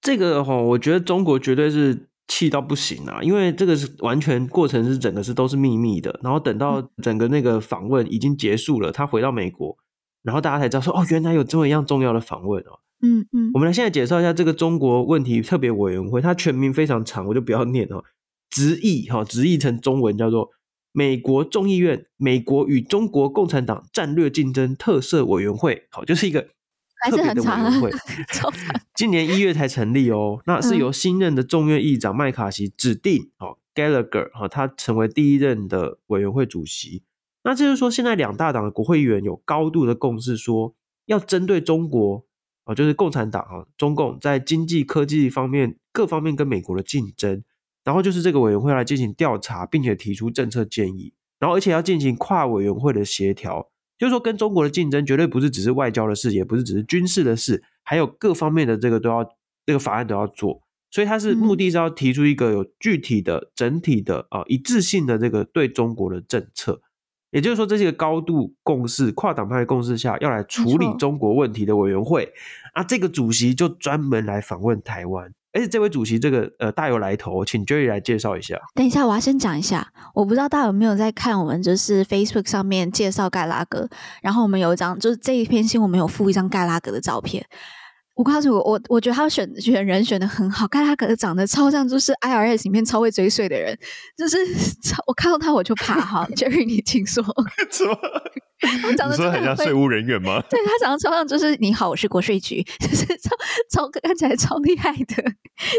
[0.00, 6.18] 这个哈，我觉得中国绝对是气到不行啊，因为这个是完全过程是整个是都是秘密的。
[6.22, 9.76] 然后等到整个那个访问已经结束了，他回到美国，
[10.22, 12.80] 然后大家才知道说，哦，原来有这么一样重要的访问哦。
[13.02, 18.04] 嗯嗯，我们来现在介绍一下这个中国问题特别委员会，它全名非常长，我就不要念哦，
[18.48, 20.50] 直译哈，直译成中文叫做
[20.92, 26.42] 美国众议院美国与中国共产党战略竞争特色委员会，好，就是一个
[27.10, 27.90] 特别的委员会，
[28.94, 30.40] 今年一月才成立哦。
[30.46, 37.02] 那是由新任的众院议长麦卡锡指定哦，Gallagher 哈，他成为第一任的委员会主席。
[37.42, 42.24] 那就是说，现在两大党的国会议员有高度的共识，说要针对中国
[42.64, 47.42] 啊，就是共产党啊，中共在经济、科技方面各方面跟美国的竞争，
[47.84, 59.24] 然后就是这个委员会来进行调查，并且提出政策建议，然后而且要进行跨委员会的协调，就是说跟中国的竞争绝对不是只是外交的事，也不是只是军事的事，还有各方面的这个都要
[59.66, 66.80] 这个法案都要做，所以它是目的是要提出一个有具体的、整体的啊一致性的这个对中国的政策。
[67.32, 72.30] 也就是说，这是一个高度共识、跨党派共识下要来处理中国问题的委员会
[72.74, 72.84] 啊。
[72.84, 78.58] 这个主席就专门来访问台湾，而且这位主席这个呃大有来头，请 Jerry 来介绍一下。
[78.74, 83.88] 等一下，我要先讲一下，我不知道大家有没有在看我们就是 Facebook 上面介绍盖拉格，
[84.22, 87.44] 然后我们有一张就是这一篇新闻，我们有附一张盖拉格的照片。
[88.14, 93.76] 我告诉我，我我觉得他选选人选的很好，盖拉格长得超像，就是 IRS 里面超会追税的人，
[94.16, 94.36] 就是
[95.06, 96.26] 我看到他我就怕哈。
[96.36, 97.24] Jerry，你请说。
[97.70, 97.98] 什么？
[98.60, 100.40] 他长得真的很像税务人员吗？
[100.48, 103.30] 对，他长得超像，就是你好，我是国税局，就是超
[103.70, 105.24] 超看起来超厉害的。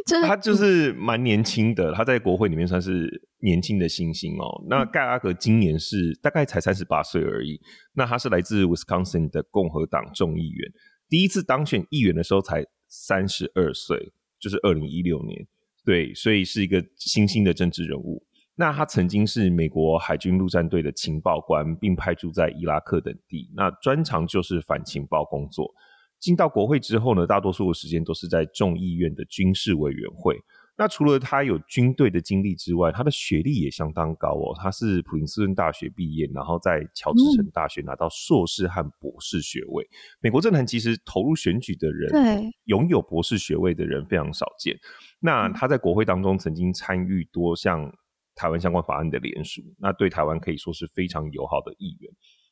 [0.06, 3.08] 就是他就是蛮年轻的，他在国会里面算是
[3.40, 4.64] 年轻的新星哦。
[4.70, 7.62] 那盖拉格今年是大概才三十八岁而已，
[7.94, 10.72] 那他是来自 Wisconsin 的共和党众议员。
[11.14, 15.46] 第一次当选议员的时候才三十二岁，就是二零一六年，
[15.86, 18.26] 对，所以是一个新兴的政治人物。
[18.56, 25.72] 那他曾经是美国海军陆战队的情报官，并派驻在伊拉克等地，那专长就是反情报工作。
[26.20, 30.36] 进到国会之后呢，大多数的时间都是在众议院的军事委员会。
[30.76, 34.56] 那除了他有军队的经历之外，他的学历也相当高哦。
[34.58, 39.84] 他是普林斯顿大学毕业，然后在乔治城大学拿到硕士和博士学位。
[39.84, 44.76] 嗯、美国政坛其实投入选举的人，对，拥有博士学位的人非常少见。
[45.20, 47.94] 那他在国会当中曾经参与多项
[48.34, 52.12] 台湾相关法案的联署，那对台湾可以说是非常友好的议员。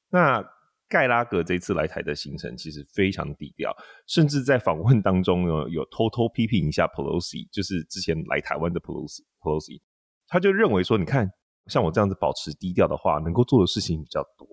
[0.10, 0.46] 那
[0.92, 3.74] 盖拉格这次来台的行程其实非常低调，
[4.06, 9.22] 甚至在访问当中呢，有偷偷批评一下 Pelosi，就是之前来台湾的 Pelosi。
[9.40, 9.80] Pelosi，
[10.28, 11.32] 他就认为说，你看
[11.68, 14.46] 像我这样子保持低调的话，能够做的事情比较多。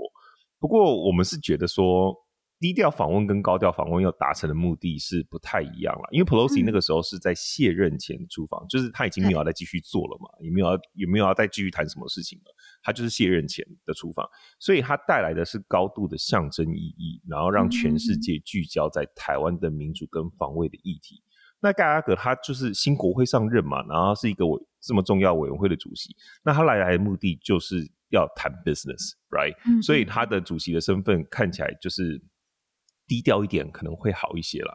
[0.61, 2.15] 不过我们是觉得说。
[2.61, 21.23] 低调访问跟高调访问要达成的目的是不太一样了，因为 Pelosi 那个时候是在卸任前出访，嗯、就是他已经没有要再继续做了嘛，也没有要也没有要再继续谈什么事情了，他就是卸任前的出访，所以他带来的是高度的象征意义，然后让全世界聚焦在台湾的民主跟防卫的议题。
[21.25, 32.21] 嗯、那盖阿格他就是新国会上任嘛，然后是一个委这么重要委员会的主席，那他来来的目的就是要谈 business，right？、嗯、所以他的主席的身份看起来就是。
[33.09, 34.73] 低调一点可能会好一些啦。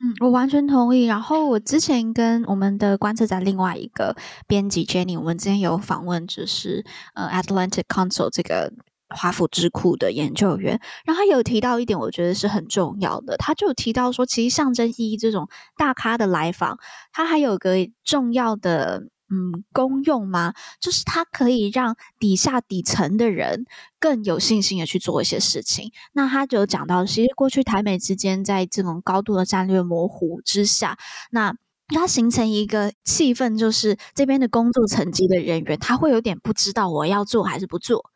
[0.00, 1.04] 嗯，我完全同意。
[1.04, 4.16] 然后我之前跟我们的观测站另外一个
[4.48, 6.84] 编辑 Jenny，我们之前有访问，就是
[7.14, 8.72] 呃 Atlantic Council 这个
[9.08, 13.36] 华府智库的研究员，然后他有提到一点，我觉得是很重要的。
[13.36, 16.78] 他就提到说，其实象征意义这种大咖的来访，
[17.12, 19.04] 他还有个重要的。
[19.28, 20.54] 嗯，功用吗？
[20.80, 23.66] 就是它可以让底下底层的人
[23.98, 25.90] 更有信心的去做一些事情。
[26.12, 30.96] 那他就讲到，其实过去台美之间在这种高度的战略模糊之下，
[31.32, 31.56] 那
[31.88, 38.10] 它形成一个气氛，就是这边的工作层级的人员，他会有点不知道我要做还是不做，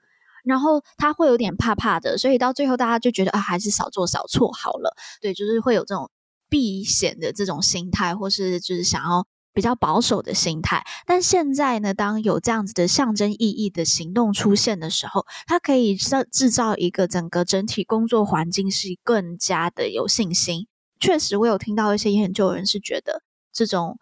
[0.44, 4.94] 然后他会有点怕怕的，所以到最后大家就觉得啊，还是少做少错好了。
[5.20, 6.08] 对，就是会有这种
[6.48, 9.26] 避险的这种心态，或是就是想要。
[9.52, 20.66] 比较保守的心态，但现在呢，当有这样子的象征意义的行动出现的时候，它可以制制造一个整个整体工作环境是更加的有信心。
[21.00, 23.98] 确实，我有听到一些研究人是觉得这种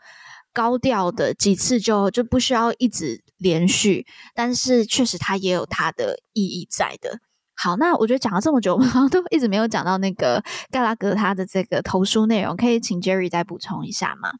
[0.52, 7.20] 高调的几次就就不需要一直连续，但是确实它也有它的意义在的。
[7.54, 14.32] 好，那我觉得讲了这么久，好像都一直没有讲到那个盖拉格他的这个投书内容，可以请 Jerry 再补充一下吗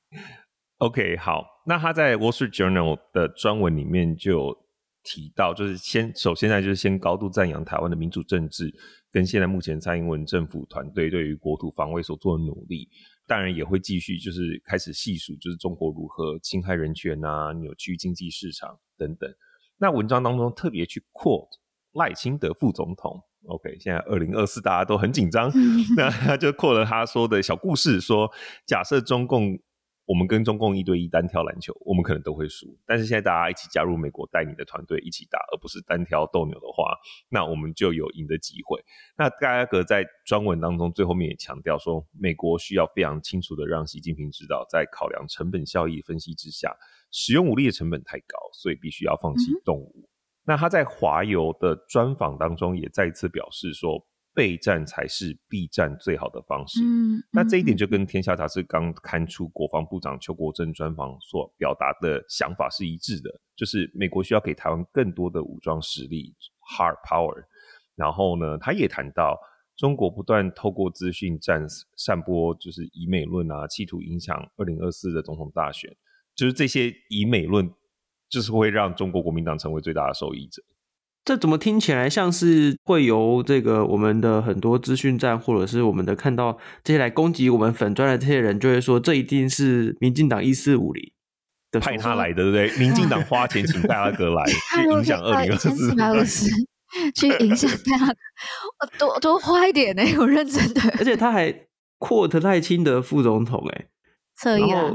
[0.78, 4.56] ？OK，好，那他在《Wall Street Journal》的专文里面就
[5.02, 8.72] 提到，就是先首先呢，就是先高度赞扬台湾的民主政治，
[9.10, 12.88] 跟现在目前蔡英文政府团队对于国土防卫所做的努力，
[13.26, 19.28] 当然也会继续就是开始细数，就是中国如何侵害人权啊、扭曲经济市场等等。
[19.78, 21.48] 那文章当中特别去 quote
[21.94, 25.50] 赖清德副总统，OK，现在二零二四大家都很紧张，
[25.96, 28.30] 那他就 quote 了他说的小故事，说
[28.64, 29.58] 假设中共。
[30.08, 32.66] 我们跟中共一对一单挑篮球，我们可能都会输。
[32.86, 36.96] 但是现在大家一起加入美国带你的团队一起打，而不是单挑斗牛的话，
[37.28, 38.82] 那我们就有赢的机会。
[39.18, 46.74] 那盖拉格在专文当中最后面也强调说，美国需要非常清楚的让习近平知道，在考量成本效益分析之下，
[47.10, 49.92] 使用武力的成本太高，所以必须要放弃动武。
[49.94, 50.08] 嗯、
[50.46, 54.06] 那他在华邮的专访当中也再一次表示说。
[54.38, 56.80] 备战才是避战最好的方式。
[56.84, 66.32] 嗯，那这一点就跟《天下杂志》刚刊出国防部长邱国正专访所表达的想法是一致的，就是美国需要给台湾更多的武装实力
[66.70, 67.34] （hard power）。
[67.96, 69.36] 然后呢，他也谈到
[69.76, 75.90] 中国不断透过资讯战散播就是以美论啊，企图影响二零二四的总统大选，
[76.36, 77.68] 就是这些以美论，
[78.28, 80.62] 就是会让中国国民党成为最大的受益者。
[81.28, 91.12] 这怎么听起来像是会由这个我们的很多资讯站，或者是我们的看到这些来攻击我们粉砖的这些人，就会说这一定是民进党一四五零
[91.78, 92.78] 派他来的，对不对？
[92.78, 96.48] 民进党花钱请戴阿哥来 去影响二零二四，
[97.14, 98.14] 去影响戴阿哥，
[98.98, 100.80] 多多花一点呢，我认真的。
[100.98, 101.52] 而且他还
[101.98, 103.88] quote 赖清德副总统，哎，
[104.34, 104.92] 侧翼啊。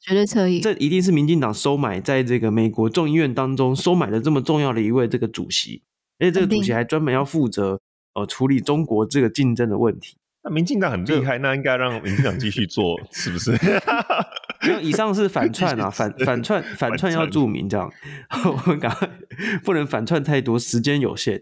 [0.00, 5.82] 绝对侧翼，这一定是民进党收买，在这个美国众议院当中收买了这么重要的一位这个主席，
[6.18, 7.80] 而且这个主席还专门要负责
[8.14, 10.16] 呃处理中国这个竞争的问题。
[10.44, 13.58] 那民进党很厉害，那应该让民进党继续做， 是不是？
[14.80, 17.92] 以上是反串啊， 反反串反串要注明这样，
[18.46, 19.10] 我们赶快
[19.64, 21.40] 不能反串太多，时间有限，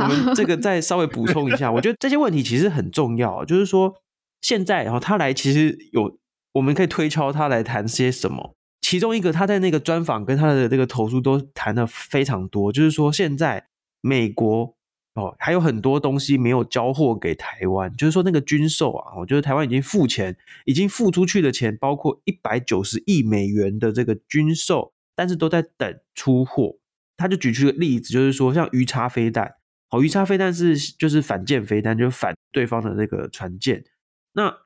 [0.00, 3.96] 我们这个再稍微补充一下，我觉得这些问题其实很重要，就是说
[4.40, 6.16] 现在然后他来其实有。
[6.58, 13.68] 我们可以推敲他来谈些什么，其中一个他在那个专访跟他的这个投诉都谈的非常多，就是说现在
[14.00, 14.74] 美国
[15.14, 26.76] 哦还有很多东西没有交货给台湾，就是说那个军售啊，我觉得台湾已经付钱，已经付出去的钱包括一百九十亿美元的这个军售，但是都在等出货。
[27.16, 29.54] 他就举出个例子，就是说像鱼叉飞弹，
[29.90, 33.84] 哦鱼叉飞弹是就是反舰飞弹，就是反对方的那个船舰，
[34.32, 34.56] 那。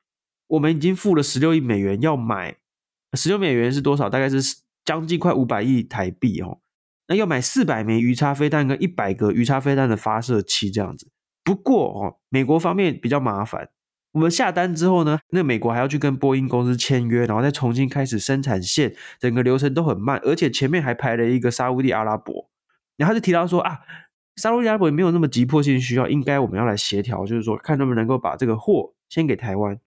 [0.53, 2.57] 我们已经付了十六亿美元要买，
[3.13, 4.09] 十六美元是多少？
[4.09, 4.39] 大概是
[4.85, 6.59] 将近快五百亿台币哦。
[7.07, 11.09] 那要买四百枚鱼叉飞弹跟一百个鱼叉飞弹的发射器这样子。
[11.43, 13.69] 不过哦，美国方面比较麻烦。
[14.11, 22.47] 我们下单之后呢，那美国还要去跟波音公司签约，然后再重新开始生产线，整个流程都很慢，而且前面还排了一个沙乌地阿拉伯。
[22.95, 23.79] 然后就提到说啊，
[24.35, 29.79] 沙乌地阿拉伯也没有那么急迫性需要，应该我们要来协调，就是说看能不能够把这个货先给台湾。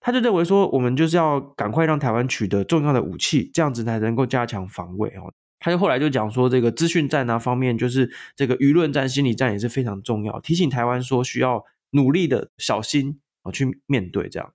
[0.00, 5.32] 他就认为说，我们就是要赶快让台湾取得重要的武器，这样子才能够加强防卫哦。
[5.58, 14.54] 他就后来就讲说，这个资讯战啊方面，就是这个舆论战、心理战也是非常重要，提醒台湾说需要努力的小心啊去面对这样。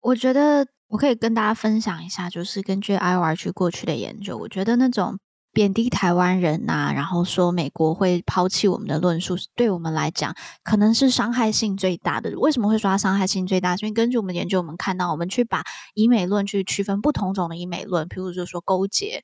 [0.00, 5.18] 我觉得我可以跟大家分享一下，就是根据 IORG 过去的研究，我觉得那种。
[5.54, 12.36] 贬低台湾人呐、啊，然后说美国会抛弃我们的论述，对我们来讲可能是伤害性最大的。
[12.38, 13.76] 为什么会说它伤害性最大？
[13.76, 15.62] 因为根据我们研究，我们看到我们去把
[15.94, 19.22] 以美论去区分不同种的以美论，譬如就说勾结，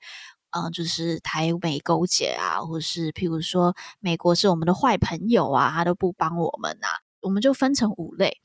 [0.53, 6.89] 嗯、就是台美勾结啊，或是譬如说美国是我们的坏朋友啊，他都不帮我们啊，
[7.21, 8.39] 我们就分成五类。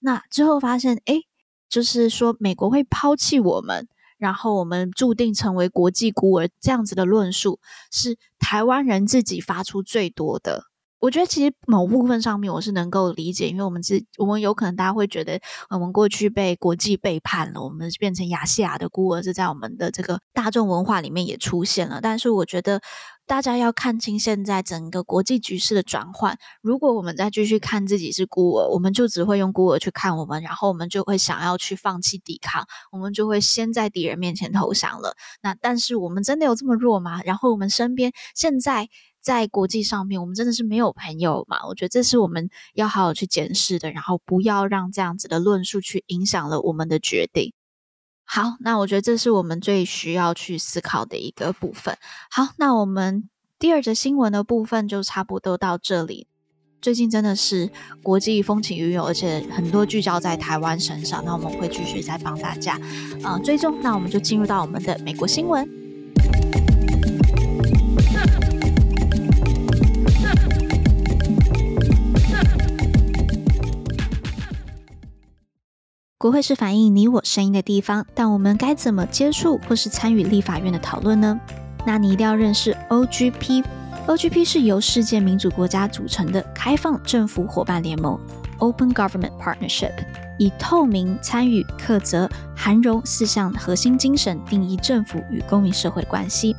[0.00, 1.22] 那之后发现，诶，
[1.70, 3.88] 就是说美国会抛弃我们。
[4.22, 7.58] 然后我们注定成为国际孤儿，这样子的论述
[7.90, 10.62] 是台湾人自己发出最多的。
[11.00, 21.98] 我觉得其实某部分上面我是能够理解，因为我们是，我们有可能大家会觉得，我们过去被国际背叛了，我们变成亚细亚的孤儿，是在我们的这个大众文化里面也出现了。
[22.00, 22.80] 但是我觉得
[23.26, 26.38] 大家要看清现在整个国际局势的转换。
[26.60, 35.16] 如果我们再继续看自己是孤儿，我们就只会用孤儿去看我们，然后我们就会想要去放弃抵抗，我们就会先在敌人面前投降了。
[35.42, 37.22] 那但是我们真的有这么弱吗？
[37.24, 38.88] 然后我们身边现在。
[39.22, 41.64] 在国际上面，我们真的是没有朋友嘛？
[41.68, 47.52] 我觉得这是我们要好好去检视的，然后不要让这样子的论述去影响了我们的决定。
[48.24, 51.96] 好，那我觉得这是我们最需要去思考的一个部分。
[52.30, 56.26] 好，那我们第二则新闻的部分就差不多到这里。
[56.80, 57.70] 最近真的是
[58.02, 61.22] 国际风起云涌，而且很多聚焦在台湾身上。
[61.24, 62.74] 那我们会继续再帮大家
[63.22, 63.78] 啊、呃、追踪。
[63.82, 65.81] 那我们就进入到我们的美国新闻。
[76.22, 81.40] 国会是反映你我声音的地方，但我们该怎么接触或是参与立法院的讨论呢？
[81.84, 83.64] 那你一定要认识 OGP。
[84.06, 88.16] OGP 是由世界民主国家组成的开放政府伙伴联盟。
[88.58, 89.90] Open Government Partnership，
[90.38, 96.54] 以透明、参与、克责、涵容四项核心精神定义政府与公民社会关系。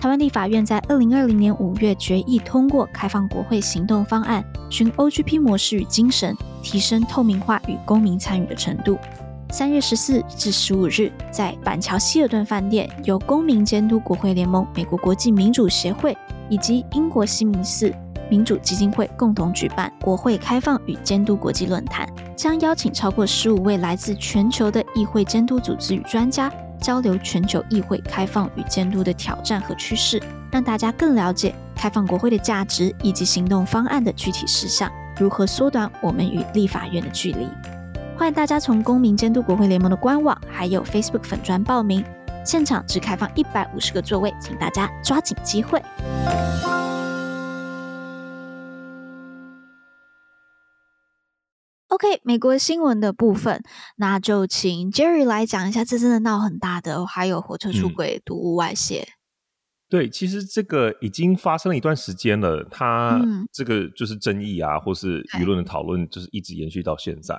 [0.00, 8.96] 台湾立法院在二零二零年五月决议通过开放国会行动方案，循 OGP 模式与精神，提升透明化与公民参与的程度。
[9.50, 16.16] 三月十四至十五日，在板桥希尔顿饭店，由公民监督国会联盟、美国国际民主协会
[16.48, 17.92] 以及英国西敏寺
[18.30, 26.52] 民主基金会共同举办国会开放与监督国际论坛，将邀请超过十五位来自全球的议会监督组织与专家。
[26.80, 37.48] 交流全球议会开放与监督的挑战和趋势，让大家更了解开放国会的价值以及行动方案的具体事项，如何缩短我们与立法院的距离。
[38.16, 42.04] 欢迎大家从公民监督国会联盟的官网还有 Facebook 粉专报名，
[42.44, 45.80] 现场只开放一百五十个座位，请大家抓紧机会。
[51.88, 53.62] OK，美国新闻的部分，
[53.96, 59.00] 那就请 Jerry 来讲一下，这真的闹很大的，还有火车出轨、毒物外泄。
[59.00, 59.12] 嗯。
[59.90, 63.18] 对，其实这个已经发生了一段时间了，它
[63.50, 67.34] 这个就是争议啊，嗯、或是舆论的讨论，就是一直延续到现在，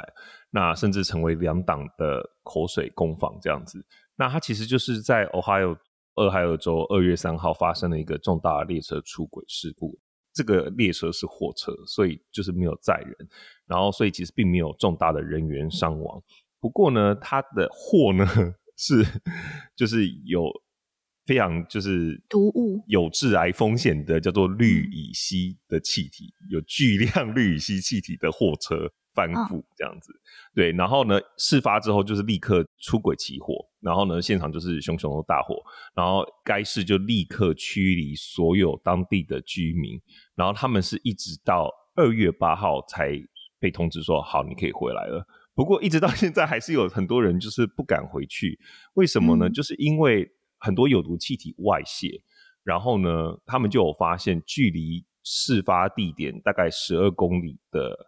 [0.49, 3.85] 那甚至成为两党的口水攻防这样子。
[4.15, 5.77] 那它其实就是在 Ohio
[6.15, 9.99] 俄亥俄州二月三号发生了一个重大列车出轨事故。
[10.33, 13.15] 这个列车是货车，所以就是没有载人，
[13.65, 16.21] 然后所以其实并没有重大的人员伤亡。
[16.59, 18.25] 不过呢，它的货呢
[18.77, 19.05] 是
[19.75, 20.51] 就是有
[21.25, 28.91] 非常就是毒物、有致癌风险的，叫做氯乙烯的气体，有巨量氯乙烯气体的货车。
[29.11, 30.13] 翻覆这样子，
[30.53, 35.55] 对，然后呢，事发之后就是立刻出轨起火，然后呢，现场就是熊熊的大火，
[35.95, 39.99] 然后该市就立刻驱离所有当地的居民，
[40.35, 43.11] 然后他们是一直到二月八号才
[43.59, 45.25] 被通知说好，你可以回来了。
[45.53, 48.59] 不过一直到现在还是有很多人就是不敢回去，
[48.93, 49.47] 为什么呢？
[49.47, 52.21] 嗯、就是因为很多有毒气体外泄，
[52.63, 58.07] 然后呢，他们就有发现距离事发地点大概十二公里的。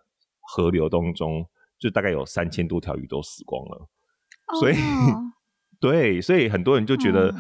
[0.54, 1.48] 河流当中，
[1.80, 3.88] 就大概有三千多条鱼都死光了
[4.48, 4.74] ，oh, 所以
[5.82, 7.36] 对，所以很多人就觉得，oh.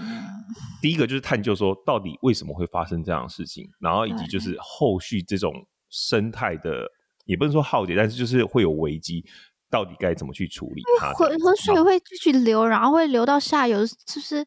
[0.81, 5.53] 第一个就是探究说，到底为什么会发生这样的事情，然后以及就是后续这种
[5.89, 6.85] 生态的，
[7.25, 9.23] 也不能说浩劫，但是就是会有危机，
[9.69, 11.13] 到底该怎么去处理它？
[11.13, 14.43] 河河水会继续流，然后会流到下游，就是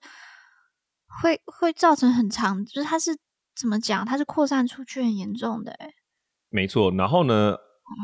[1.23, 3.17] 会会造成很长，就是它是
[3.55, 4.05] 怎么讲？
[4.05, 5.89] 它是扩散出去很严重的，哎，
[6.51, 6.93] 没错。
[6.97, 7.57] 然后呢？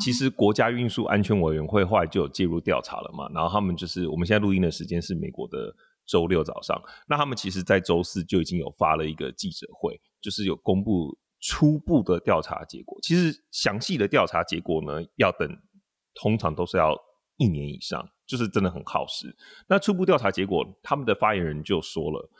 [0.02, 5.74] 其实国家运输安全委员会后来就有介入调查了嘛，然后他们就是我们现在录音的时间是美国的
[6.06, 12.98] 周六早上，那他们其实在周四就已经有发了一个记者会，就是有公布初步的调查结果。
[13.02, 15.48] 其实详细的调查结果呢，要等，
[16.14, 16.94] 通常都是要
[17.38, 19.34] 一年以上，就是真的很耗时。
[19.66, 22.30] 那初步调查结果，他们的发言人就说了，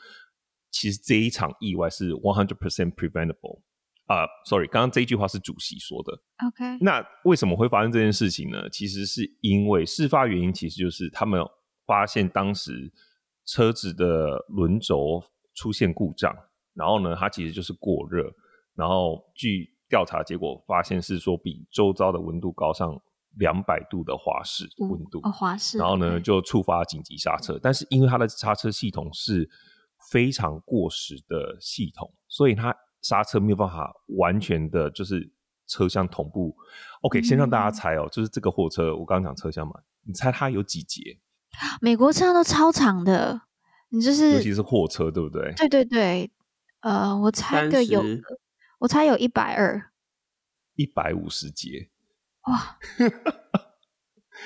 [0.69, 3.61] 其实这一场意外是 one hundred percent preventable。
[4.11, 6.11] 啊、uh，sorry，刚刚这一句话是主席说的。
[6.45, 8.69] OK，那为什么会发生这件事情呢？
[8.69, 11.41] 其实是因为事发原因其实就是他们
[11.85, 12.91] 发现当时
[13.45, 16.35] 车子的轮轴出现故障，
[16.73, 18.29] 然后呢，它其实就是过热，
[18.75, 23.01] 然后据调查结果发现是说比周遭的温度高上
[23.37, 29.49] 两百度的华氏温度，哦，华氏，然后呢就触发紧急刹车，但是因为它的刹车系统是
[30.11, 32.75] 非常过时的系统，所以它。
[33.01, 35.31] 刹车没有办法完全的，就是
[35.67, 36.55] 车厢同步。
[37.01, 39.73] OK，先让大家猜哦，就是这个货车，我刚刚讲车厢嘛，
[40.05, 41.19] 你猜它有几节？
[41.81, 43.41] 美国车厢都超长的，
[43.89, 45.51] 你就是尤其是货车，对不对？
[45.57, 46.31] 对对对，
[46.81, 48.03] 呃，我猜个有，
[48.79, 49.91] 我猜有一百二，
[50.75, 51.89] 一百五十节，
[52.47, 52.77] 哇，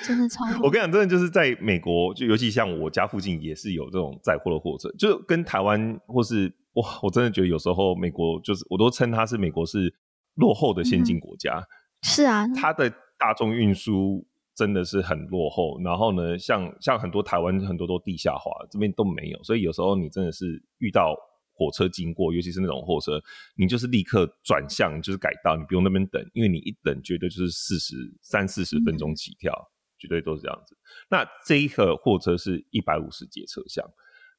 [0.02, 0.44] 真的超。
[0.64, 6.56] 我跟你讲，真的就是在美国，就尤其像我家附近也是有这种载货的货车，就跟台湾或是。
[6.76, 9.94] 哇，我真的觉得有时候美国就是，我都称它是美国是
[10.34, 11.58] 落后的先进国家。
[11.58, 11.66] 嗯、
[12.02, 15.80] 是啊，它的大众运输真的是很落后。
[15.82, 19.42] 然后呢，像像很多台湾很多都地下化，这边都没有。
[19.42, 21.16] 所以有时候你真的是遇到
[21.54, 23.22] 火车经过，尤其是那种货车，
[23.56, 30.76] 你就是立刻转向，就是改道，你不用那边等，因为你一等绝对就是四十三四十分钟起跳，嗯，绝对都是这样子。
[31.08, 33.82] 那这一个货车是一百五十节车厢。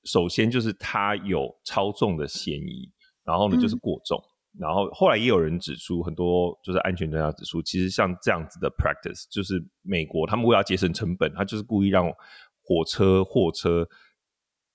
[0.07, 2.89] 首先就是它有超重的嫌疑，
[3.23, 4.17] 然后呢就是过重，
[4.55, 12.09] 嗯，然后后来也有人指出，很多就是安全专家指出，其实像这样子的 practice，就是美国他们为了节省成本，他就是故意让
[12.63, 13.87] 火车、货车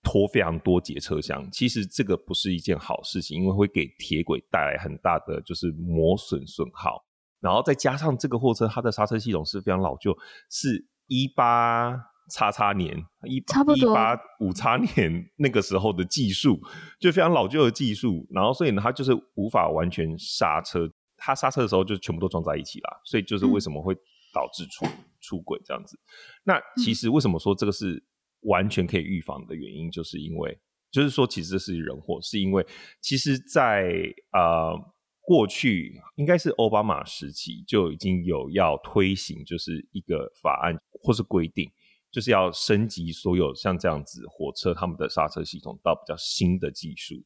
[0.02, 1.48] 拖非常多节车厢。
[1.50, 7.04] 其实这个不是一件好事情，因为会给铁轨带来很大的就是磨损损耗。
[7.40, 10.16] 然后再加上这个货车它的刹车系统是非常老旧，
[10.48, 11.90] 是一八
[12.30, 12.96] 叉叉年
[13.28, 16.60] 一一八五叉年 那个时候的技术，
[17.00, 23.94] 就非常老旧的技术，然后所以呢，它就是无法完全刹车，它刹车的时候就全部都撞在一起了，所以就是为什么会
[24.32, 25.98] 导致出、嗯、出轨这样子。
[26.44, 28.02] 那其实为什么说这个是
[28.42, 30.58] 完全可以预防的原因，就是因为。
[30.90, 32.62] 就是说，其实这是人祸，是因为
[33.00, 34.78] 其实在，在呃
[35.22, 41.66] 过去应该是奥巴马时期就已经有要推行，就是一个法案或是规定，
[42.12, 47.16] 就是要升级所有像这样子火车他们的刹车系统到比较新的技术。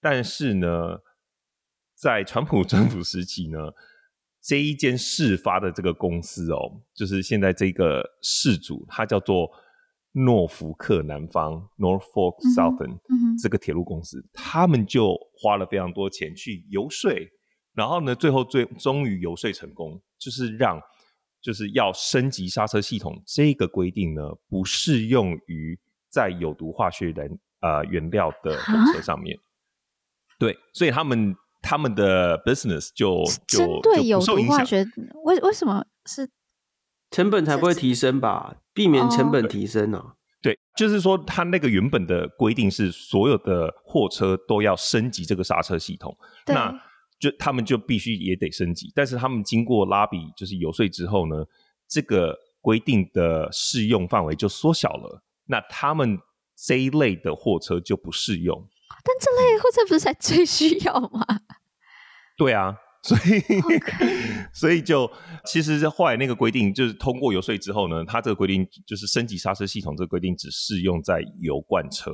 [0.00, 0.96] 但是呢，
[1.94, 3.58] 在川普 政府时期呢，
[4.40, 9.50] 这一间事发的这个公司哦，就是现在这个事主，他叫做。
[10.12, 17.12] 诺福克南方 （Norfolk Southern）、嗯、这个铁路公司，他们就花了非常多钱去游说，
[17.74, 20.80] 然后呢，最后最终于游说成功，就是让
[21.40, 25.78] 就是要升级刹车系统这个规定呢，不适用于
[26.08, 27.28] 在有毒化学燃
[27.60, 29.38] 呃原料的火车上面。
[30.38, 34.86] 对，所以他们他们的 business 就就针对有毒化学，
[35.24, 36.28] 为为什么是？
[37.10, 38.56] 成本才不会提升吧？
[38.74, 40.12] 避免成本提升呢、啊？
[40.42, 46.14] 对，就是说，它那个原本的规定是，所有的货车都要升级这个刹车系统，
[46.46, 46.70] 那
[47.18, 48.92] 就他们就必须也得升级。
[48.94, 51.44] 但是他们经过拉比，就是游说之后呢，
[51.88, 55.22] 这个规定的适用范围就缩小了。
[55.46, 56.18] 那他们
[56.56, 58.68] 这一类的货车就不适用。
[59.04, 61.24] 但这类货车不是才最需要吗？
[62.36, 62.76] 对啊。
[63.02, 63.42] 所以.
[64.52, 65.08] 所以就
[65.44, 72.10] 其实后来那个规定就是通过游说之后呢，它这个规定就是升级刹车系统这个规定只适用在油罐车。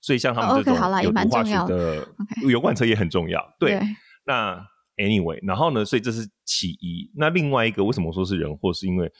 [0.00, 2.06] 所以像他们这种有毒化学的
[2.48, 3.42] 油罐车也很重要。
[3.58, 3.80] 对，
[4.24, 4.66] 那
[4.96, 7.10] anyway，然后呢，所以这是其一。
[7.16, 8.72] 那另外一个为什么说是人祸？
[8.72, 9.10] 是因为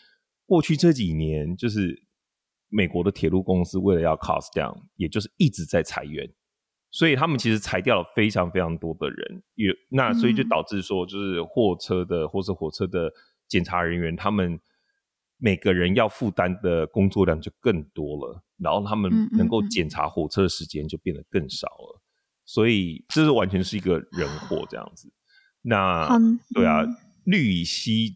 [0.47, 2.03] 过去这几年就是
[2.69, 6.33] 美国的铁路公司为了要 cost down，也就是一直在裁员。
[6.95, 13.11] 所以他们其实裁掉了非常非常多的人，也那所以就导致说，就是货车的或是火车的
[13.49, 14.61] 检查人员，他们
[15.39, 22.02] 每个人要负担的工作量就更多了，然后他们能够检查火车的时间就变得更少了，
[22.45, 25.13] 所以这是完全是一个人祸这样子。
[25.65, 26.09] 那
[26.53, 26.83] 对啊，
[27.25, 28.13] 氯乙烯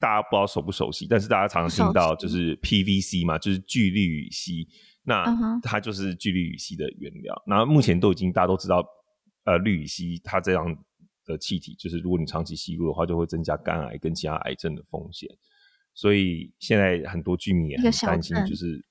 [0.00, 4.68] 大家不知道熟不熟悉，但是大家常常听到就是 PVC 嘛，就是聚氯乙烯。
[5.04, 5.24] 那
[5.62, 8.84] 它就是聚氯乙烯的原料，然后目前都已经大家都知道，
[9.44, 10.76] 呃，氯乙烯它这样
[11.24, 15.28] 的气体，就是如果你长期吸入的话，就会增加肝癌跟其他癌症的风险。
[15.94, 18.84] 所以现在很多居民也很担心，就是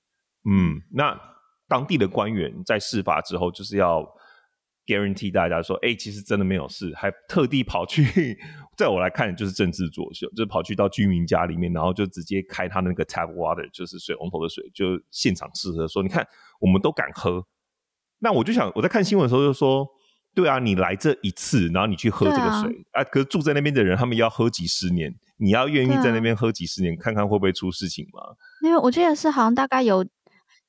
[0.49, 1.19] 嗯，那
[1.67, 4.07] 当地的官员在事发之后，就是要。
[4.85, 8.37] Guarantee 大家说，哎、欸，其实真的没有事，还特地跑去，
[8.77, 16.27] 在我来看就是政治作秀，就是跑去到居民家里面，然后就直接开他那个 tap water，就是水龙头的水，就现场试喝，说你看
[16.59, 17.45] 我们都敢喝。
[18.19, 19.85] 那我就想，我在看新闻的时候就说，
[20.33, 28.21] 对啊，你来这一次，然后你去喝这个水啊，啊，可是住在那边的人，他们要喝几十年，你要愿意在那边喝几十年，看看会不会出事情吗？
[28.63, 30.05] 因为我记得是好像大概有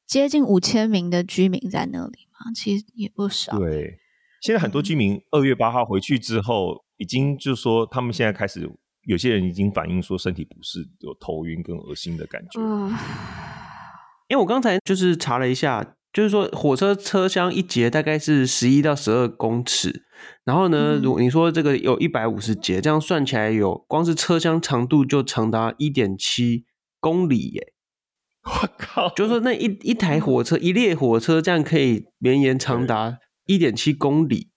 [0.06, 3.58] 接近五千名的居民在那里嘛，其实也不少。
[3.58, 3.98] 对。
[4.44, 8.70] 现在很多居民二月八号回去之后，已经就是说，他们现在开始
[9.04, 12.60] 有些人已经反映说身体不适，有头晕跟恶心的感觉。
[12.60, 12.90] 嗯，
[14.28, 20.04] 因为我刚才就是查了一下，就是说火车车厢一节大概是十一到十二公尺，
[20.44, 26.66] 然后呢，如你说这个有一百五十节，这样算起来有光是车厢长度就长达一点七
[27.00, 27.72] 公里耶！
[28.44, 33.20] 我靠，就是说那一一台火车一列火车这样可以绵延长达。
[33.46, 34.50] 一点七公里，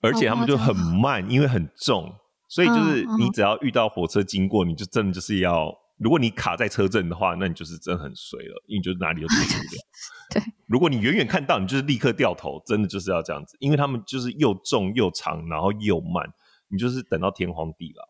[0.00, 2.12] 而且他们就很慢，因为很重，
[2.48, 9.82] 所以就是你只要遇到火车经过，你就真的就是要，如果你卡在车阵的话，那你就是真的很衰了，因为就是哪里都去不了。
[10.34, 16.28] 对，如果你远远看到，你就是立刻掉头，真的就是要这样子，因为他们就是又重又长，然后又慢，
[16.68, 18.04] 你就是等到天荒地老。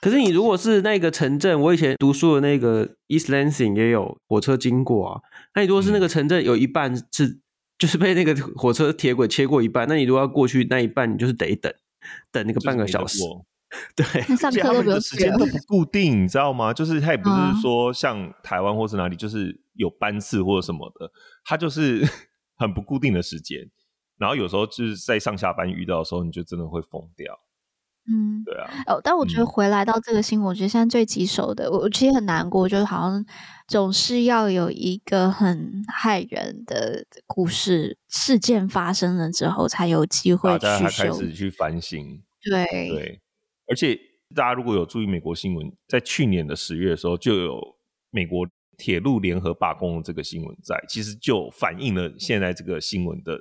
[0.00, 5.20] 可是你如果是那个城镇，我以前读书的那个 East Lansing 也有火车经过啊，
[5.54, 7.40] 那你如果是那个城镇有一半是。
[7.78, 11.72] 就是被那个火车铁轨切过一半，那你如果要过去那一半，你就是得等，
[12.32, 13.18] 等那个半个小时。
[13.94, 14.04] 对，
[14.36, 16.72] 上课都的时间都不固定，你知道吗？
[16.72, 21.12] 就是它也不是说像台湾或是哪里，就是有班次或者什么的，
[21.44, 22.02] 它就是
[22.56, 23.70] 很不固定的时间。
[24.16, 27.38] 然后有时候就是在上下班遇到的时候，你就真的会疯掉。
[28.10, 28.70] 嗯，对啊。
[28.86, 33.24] 哦，但我觉得回来到这个新闻，我觉得现在最棘手的，我其实很难过，就是好像
[33.66, 42.22] 总是要有一个很害人的故事事件发生了之后，才有机会去开始去反省。
[42.42, 43.20] 对对，
[43.66, 43.98] 而且
[44.34, 47.60] 大家如果有注意美国新闻，在去年的十月的时候，就有
[48.10, 48.48] 美国
[48.78, 53.38] 铁路联合罢工的这个新闻在，其实就反映了现在这个新闻的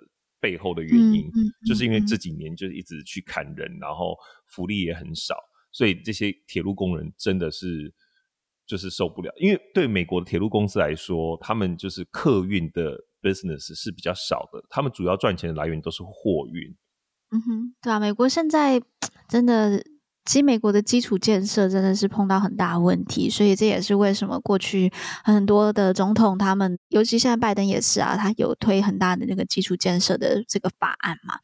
[0.47, 5.35] 背后的原因，嗯就是因为这几年就是一直去砍人，然后福利也很少，
[5.73, 7.93] 所以这些铁路工人真的是
[8.65, 9.29] 就是受不了。
[9.37, 16.73] 因为对美国的铁路公司来说，他们就是客运的 business 是比较少的，他们主要赚钱的来源都是货运。
[17.31, 18.81] 嗯哼，对啊，美国现在
[19.27, 19.83] 真的。
[20.27, 24.91] 其实美国的基础建设真的是碰到很大问题，所以这也是为什么过去
[25.23, 31.35] 很多的总统他们，尤其现在拜登也是啊，他有推很大的那个基础建设的这个法案嘛。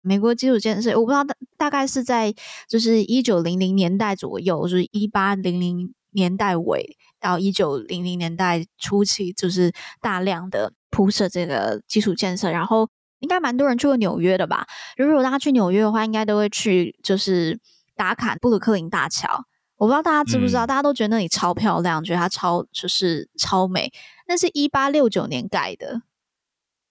[0.00, 2.34] 美国基础建设，我不知道大大概是在
[2.66, 9.70] 就是一九零零年代左右，就是一八零零年代尾到一九零零年代初期，就是
[10.00, 12.88] 大量的铺设这个基础建设，然后
[13.20, 14.66] 应该蛮多人去过纽约的吧？
[14.96, 17.60] 如果大家去纽约的话，应该都会去就是。
[17.96, 19.44] 打卡布鲁克林大桥，
[19.76, 23.92] 我不知道大家知不知道，嗯、大家都觉得那里超漂亮，觉得它超就是超美。
[24.26, 26.02] 那是一八六九年盖的，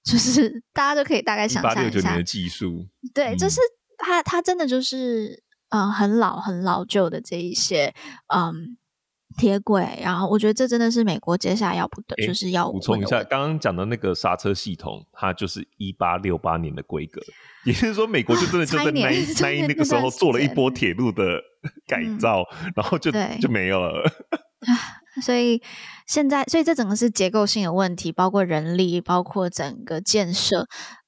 [0.04, 1.82] 就是 大家都可以大概想象一下。
[1.82, 3.60] 一八六九年的技术，对，就是
[3.98, 7.94] 它，它真的就是嗯很老很老旧的这一些
[8.34, 8.78] 嗯。
[9.38, 17.22] 铁轨，然后我觉得这真的是美国接下来要不的，欸、就是要补充一下，刚刚讲的那个刹车系统，它就是一八六八年的规格，
[17.66, 19.10] 也就是说，美国就真的就在那那
[19.42, 21.42] 那，那个时候做了一波铁路的
[21.88, 23.12] 改造，嗯、然后就
[23.42, 24.10] 就没有了。
[25.22, 25.62] 所以
[26.08, 30.66] 现在，所以这整个是结构性的问题，包括人力，包括整个建设，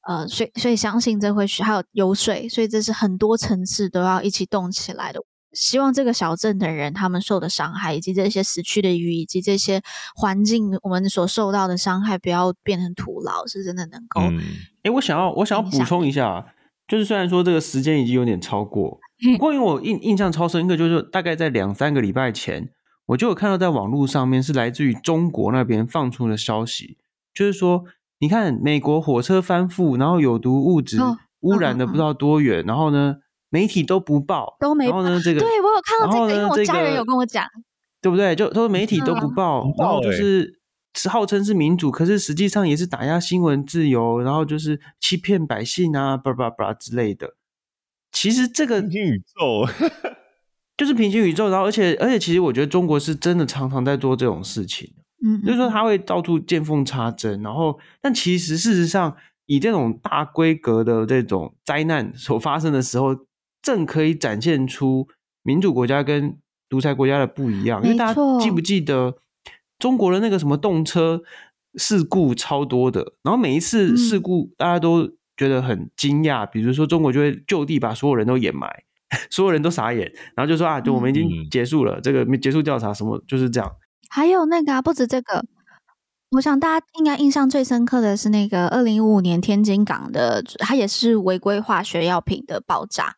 [0.08, 5.20] 呃，所以所以相信这会需还有油水，所以这是很多层次都要一起动起来的。
[5.56, 9.82] 希望这个小镇的人，他们受的伤害，以及这些死去的鱼，以及这些
[10.16, 14.22] 环境，我们所受到的伤害，不要变成徒劳，是真的能够。
[14.22, 14.42] 哎、嗯
[14.84, 16.46] 欸，我想要，我想要补充一下，
[16.88, 19.00] 就是虽然说这个时间已经有点超过，
[19.34, 22.70] 不过因为我印印象超深刻，就是大概在两三个礼拜前，
[23.08, 26.98] 我就有看到在网络上面是来自于中国那边放出的消息，
[27.34, 27.86] 就是说，
[28.20, 31.00] 你看美国火车翻覆，然后有毒物质
[31.42, 33.16] 污染的不知道多远，哦嗯嗯、然后呢？
[33.56, 35.02] 媒体都不报，都没报。
[35.02, 37.48] 然后呢，这个对我有看到这个，因为我家人有跟我讲，
[38.02, 38.36] 对不对？
[38.36, 40.60] 就他说媒体都不报，然后就是
[40.94, 47.36] 是号称是民主，可是实际上也是打压新闻自由，然后就是欺骗百姓啊，巴拉巴拉之类的。
[48.12, 49.66] 其实这个平行宇宙
[50.76, 54.94] 就是平行宇宙，然后而且而且，其实我觉得中国是真的常常在做这种事情，
[55.26, 63.16] 嗯，就是说他会到处见缝插针，然后但其实事实上以这种大规格的这种灾难所发生的时候。
[63.66, 65.08] 正可以展现出
[65.42, 66.38] 民主国家跟
[66.70, 69.18] 独裁国家的不一样，因为大家记不记得
[69.80, 71.24] 中国的那个什么动车
[71.74, 78.84] 事故超多的，然后每一次事故大家都觉得很惊讶，比如说中国就会就地把所有人都掩埋，
[79.32, 83.76] 所有人都傻眼，然后就说啊，就我们已经结束了，这个没结束调查，什么就是这样。
[84.10, 85.44] 还有那个啊，不止这个，
[86.32, 93.16] 我想大家应该印象最深刻的是那个二零一五年天津港的，它也是违规化学药品的爆炸。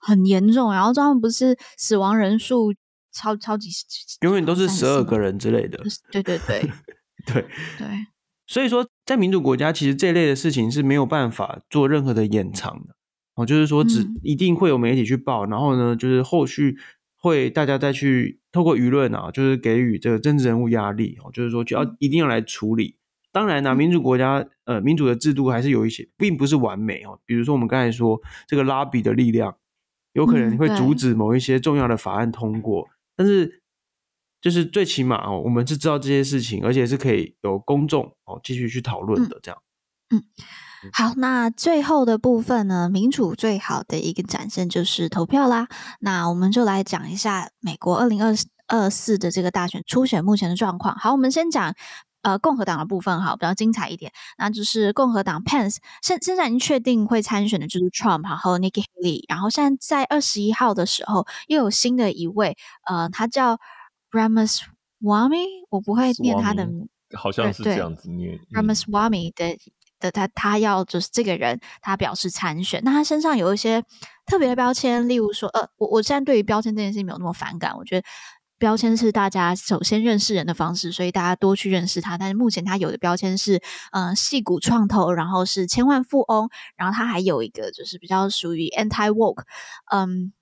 [0.00, 2.74] 很严重，然后他们不是死亡人数
[3.12, 3.68] 超超级，
[4.22, 5.78] 永远都是十二个人之类的。
[6.10, 6.60] 对对对
[7.26, 7.44] 对
[7.76, 7.88] 对，
[8.46, 12.94] 所以说在民主国家，其实这类的事情是没有办法做任何的掩藏的
[13.34, 16.78] 哦，就是说只一定会有媒体去报，嗯、然后呢，就是后续
[17.16, 22.96] 会大家再去透过舆论啊，就是给予这个政治人物压力哦，就是说就要一定要来处理。
[23.32, 29.56] 当然呢、啊，民主国家呃民主的制度还是有一些，并不是完美哦，比如说我们刚才说这个拉比的力量。
[30.12, 33.62] 有可能会阻止某一些重要的法案通过，嗯、但是
[34.40, 39.62] 就是最起码哦，我们是知道这些事情，而且是可以有公众哦继续去讨论的这样。
[40.12, 40.24] 嗯，
[40.92, 45.68] 好，那最后的部分呢，民主最好的一个展现就是投票啦。
[46.00, 48.34] 那我们就来讲一下美国二零二
[48.90, 50.94] 四的这个大选初选目前的状况。
[50.96, 51.74] 好，我们先讲。
[52.22, 63.58] 呃，共和党的部分哈比较精彩一点，那就是共和党 Pence 现现在已经确定会参选的就是 Trump，然后 Nikki Haley，然后现在在二十一号的时候又有新的一位，呃，他叫
[64.10, 69.56] Ramaswamy，我不会念他的名，好像是这样子念 Ramaswamy 的
[69.98, 73.82] 的他他要就是这个人，他表示参选，那他身上有一些
[74.26, 78.06] 特别的标签，例如说，呃，我我现在对于标签这件事情没有那么反感，我觉得。
[78.60, 82.18] 标签是大家首先认识人的方式，所以大家多去认识他。
[82.18, 89.44] 但是目前他有的标签是，呃，矽谷创投，然后是千万富翁，然后他还有一个就是比较属于 anti woke，
[89.90, 90.32] 嗯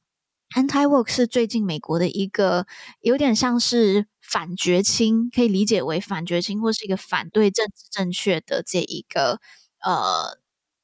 [0.57, 2.67] ，anti woke 是最近美国的一个
[3.01, 9.41] 有点像是反绝亲，可以理解为反绝亲或是一个反对政治正确的这一个
[9.81, 10.39] 呃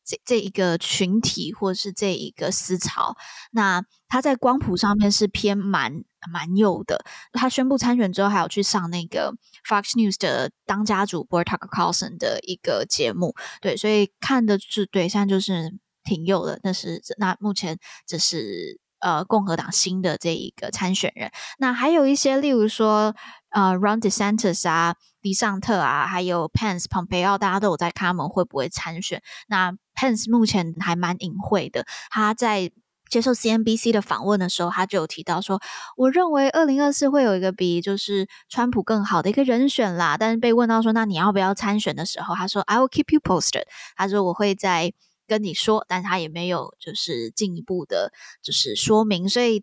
[0.04, 3.16] 这这一个群体或是这一个思潮，
[3.50, 7.04] 那他在光谱上面是偏蛮蛮右的。
[7.32, 9.34] 他宣布参选之后，还有去上那个
[9.68, 16.58] Fox News 的当家主播 Tucker Carlson 的一个节目，对，所以看的是对，现在就是挺右的。
[16.62, 23.14] 但是那目前这是呃共和党新的这一个参选人，那还有一些例如说
[23.50, 24.94] 呃 Ron DeSantis 啊。
[25.24, 29.22] 迪尚特啊，还有 Pence、Pompeo，大家都有在看他们会不会参选。
[29.46, 32.70] 那 Pence 目前还蛮隐晦的，他在
[33.14, 35.60] 接受 CNBC 的访问的时候，他就有提到说
[35.96, 43.62] ：“我认为二零二四会有一个比就是川普更好的一个人选啦。”但是被问到说：“那你要不要参选的时候，他说：“I will keep you posted。”
[43.94, 44.92] 他说：“我会再
[45.28, 48.12] 跟你说。”但他也没有就是进一步的，
[48.42, 49.62] 就是说明，所以。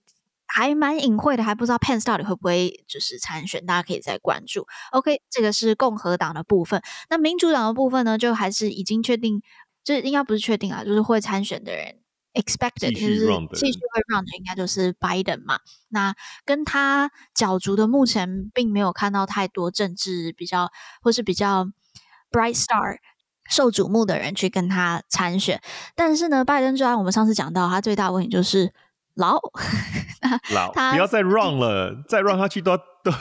[0.53, 4.67] 还蛮隐晦的，还不知道 Pence 到底会不会就是参选，大家可以再关注。
[4.91, 6.81] OK，这个是共和党的部分。
[7.09, 9.41] 那民主党的部分呢，就还是已经确定，
[9.81, 12.00] 这应该不是确定啊，就是会参选的人
[12.33, 15.59] expected 就是继续会 run 的，应该就是 Biden 嘛。
[15.89, 16.13] 那
[16.45, 20.71] 跟他角逐的，目前并没有看到太多政治比较
[21.01, 21.65] 或是比较
[22.31, 22.97] bright star
[23.49, 25.61] 受瞩目的人去跟他参选。
[25.95, 28.73] 但是呢，拜登就按我们上次讲到，他最大的问题就是。
[29.15, 29.37] 老
[30.53, 33.11] 老， 不要再 run 了，再 run 下去都都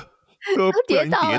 [0.57, 1.39] 都跌倒了。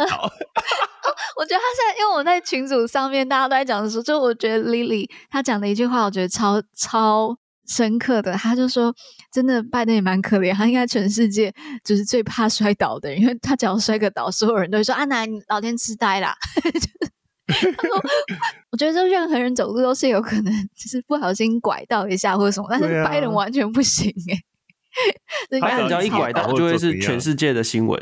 [1.39, 7.33] 我觉得他现在，因为我在群组上面，大家都在讲的时候，就我觉得 Lily 他讲的一句话，我觉得超超
[7.71, 8.33] 深刻的。
[8.33, 8.93] 他就说，
[9.31, 11.53] 真的拜登也蛮可怜，他应该全世界
[11.83, 16.35] 就是最怕摔倒的人，因为他只要摔个倒，所有人都会说啊，那你老天痴呆啦。
[17.47, 18.01] 他说：
[18.71, 25.59] “我觉得，就任何人走路都是有可能，就是不小心拐到一下或者什么，但是拜登完全不行哎、欸。
[25.61, 27.97] 他只要一拐到，就会是全世界的新闻。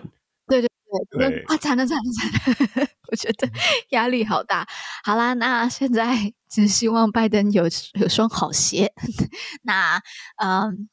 [0.48, 0.70] 对对
[1.12, 2.88] 对，对啊，惨了惨了惨了！
[3.12, 3.48] 我觉得
[3.90, 4.68] 压力好大。
[5.04, 7.64] 好啦，那现在只希望拜登有
[8.00, 8.92] 有双好鞋。
[9.64, 10.02] 那
[10.44, 10.90] 嗯，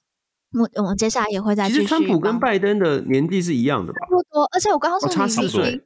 [0.53, 1.81] 我我们接下来也会再继续。
[1.81, 3.99] 其实川普跟拜登的年纪是一样的吧？
[4.01, 5.83] 差不多，而且我刚刚说、哦、差四岁。”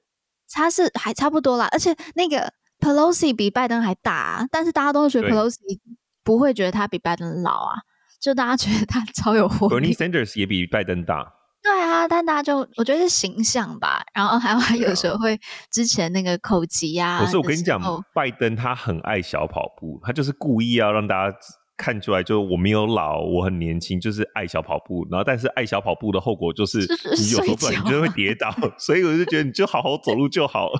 [0.52, 5.78] 差是还差不多啦，而且那个 Pelosi 比拜登还大啊，但是大家都觉得 Pelosi
[6.24, 7.76] 不会觉得他比拜登老啊，
[8.20, 9.94] 就大家觉得他 超有活力。
[9.94, 11.34] Bernie Sanders 也比拜登大。
[11.62, 15.38] 对啊，但大家就我觉得是形象吧，然后还有他有时候会
[15.70, 17.18] 之前那个口疾啊。
[17.18, 17.80] 可是我跟你讲，
[18.14, 21.36] 拜登他很爱小跑步，他就是故意要让大家。
[21.82, 25.08] 看出来就我没有老，我很年轻，就是爱小跑步。
[25.10, 26.76] 然后，但是爱小跑步的后果就是
[27.16, 30.78] 你有时候不然你就会跌倒，所以我就觉得你就好好走路就好了。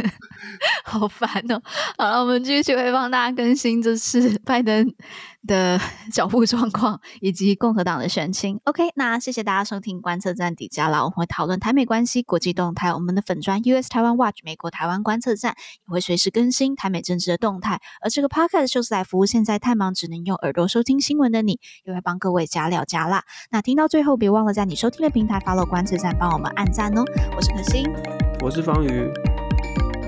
[0.84, 1.60] 好烦哦！
[1.98, 4.90] 好了，我们继续会帮大家更新，这是拜登
[5.46, 5.80] 的
[6.12, 8.60] 脚步状况以及共和党的选情。
[8.64, 12.92] OK，那谢谢大家收听观测站底加啦，我们会讨论台美关系、国际动态。
[12.92, 15.54] 我们的粉专 US 台湾 Watch 美国台湾观测站
[15.86, 17.80] 也会随时更新台美政治的动态。
[18.02, 23.24] 而这个 Podcast 就是来服务现在太忙只能用耳朵收听新闻的你，也会帮各位加料加辣。
[23.50, 27.04] 那听到最后，别忘了在你收听的平台 follow 观测站，帮我们按赞哦。
[27.36, 27.86] 我是可心，
[28.42, 29.10] 我是方宇，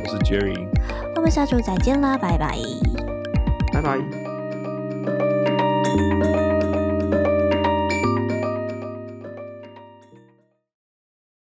[0.05, 0.67] 我是 Jerry，
[1.17, 2.59] 我们下周再见啦，拜拜，
[3.73, 4.28] 拜拜。
[5.97, 6.48] Música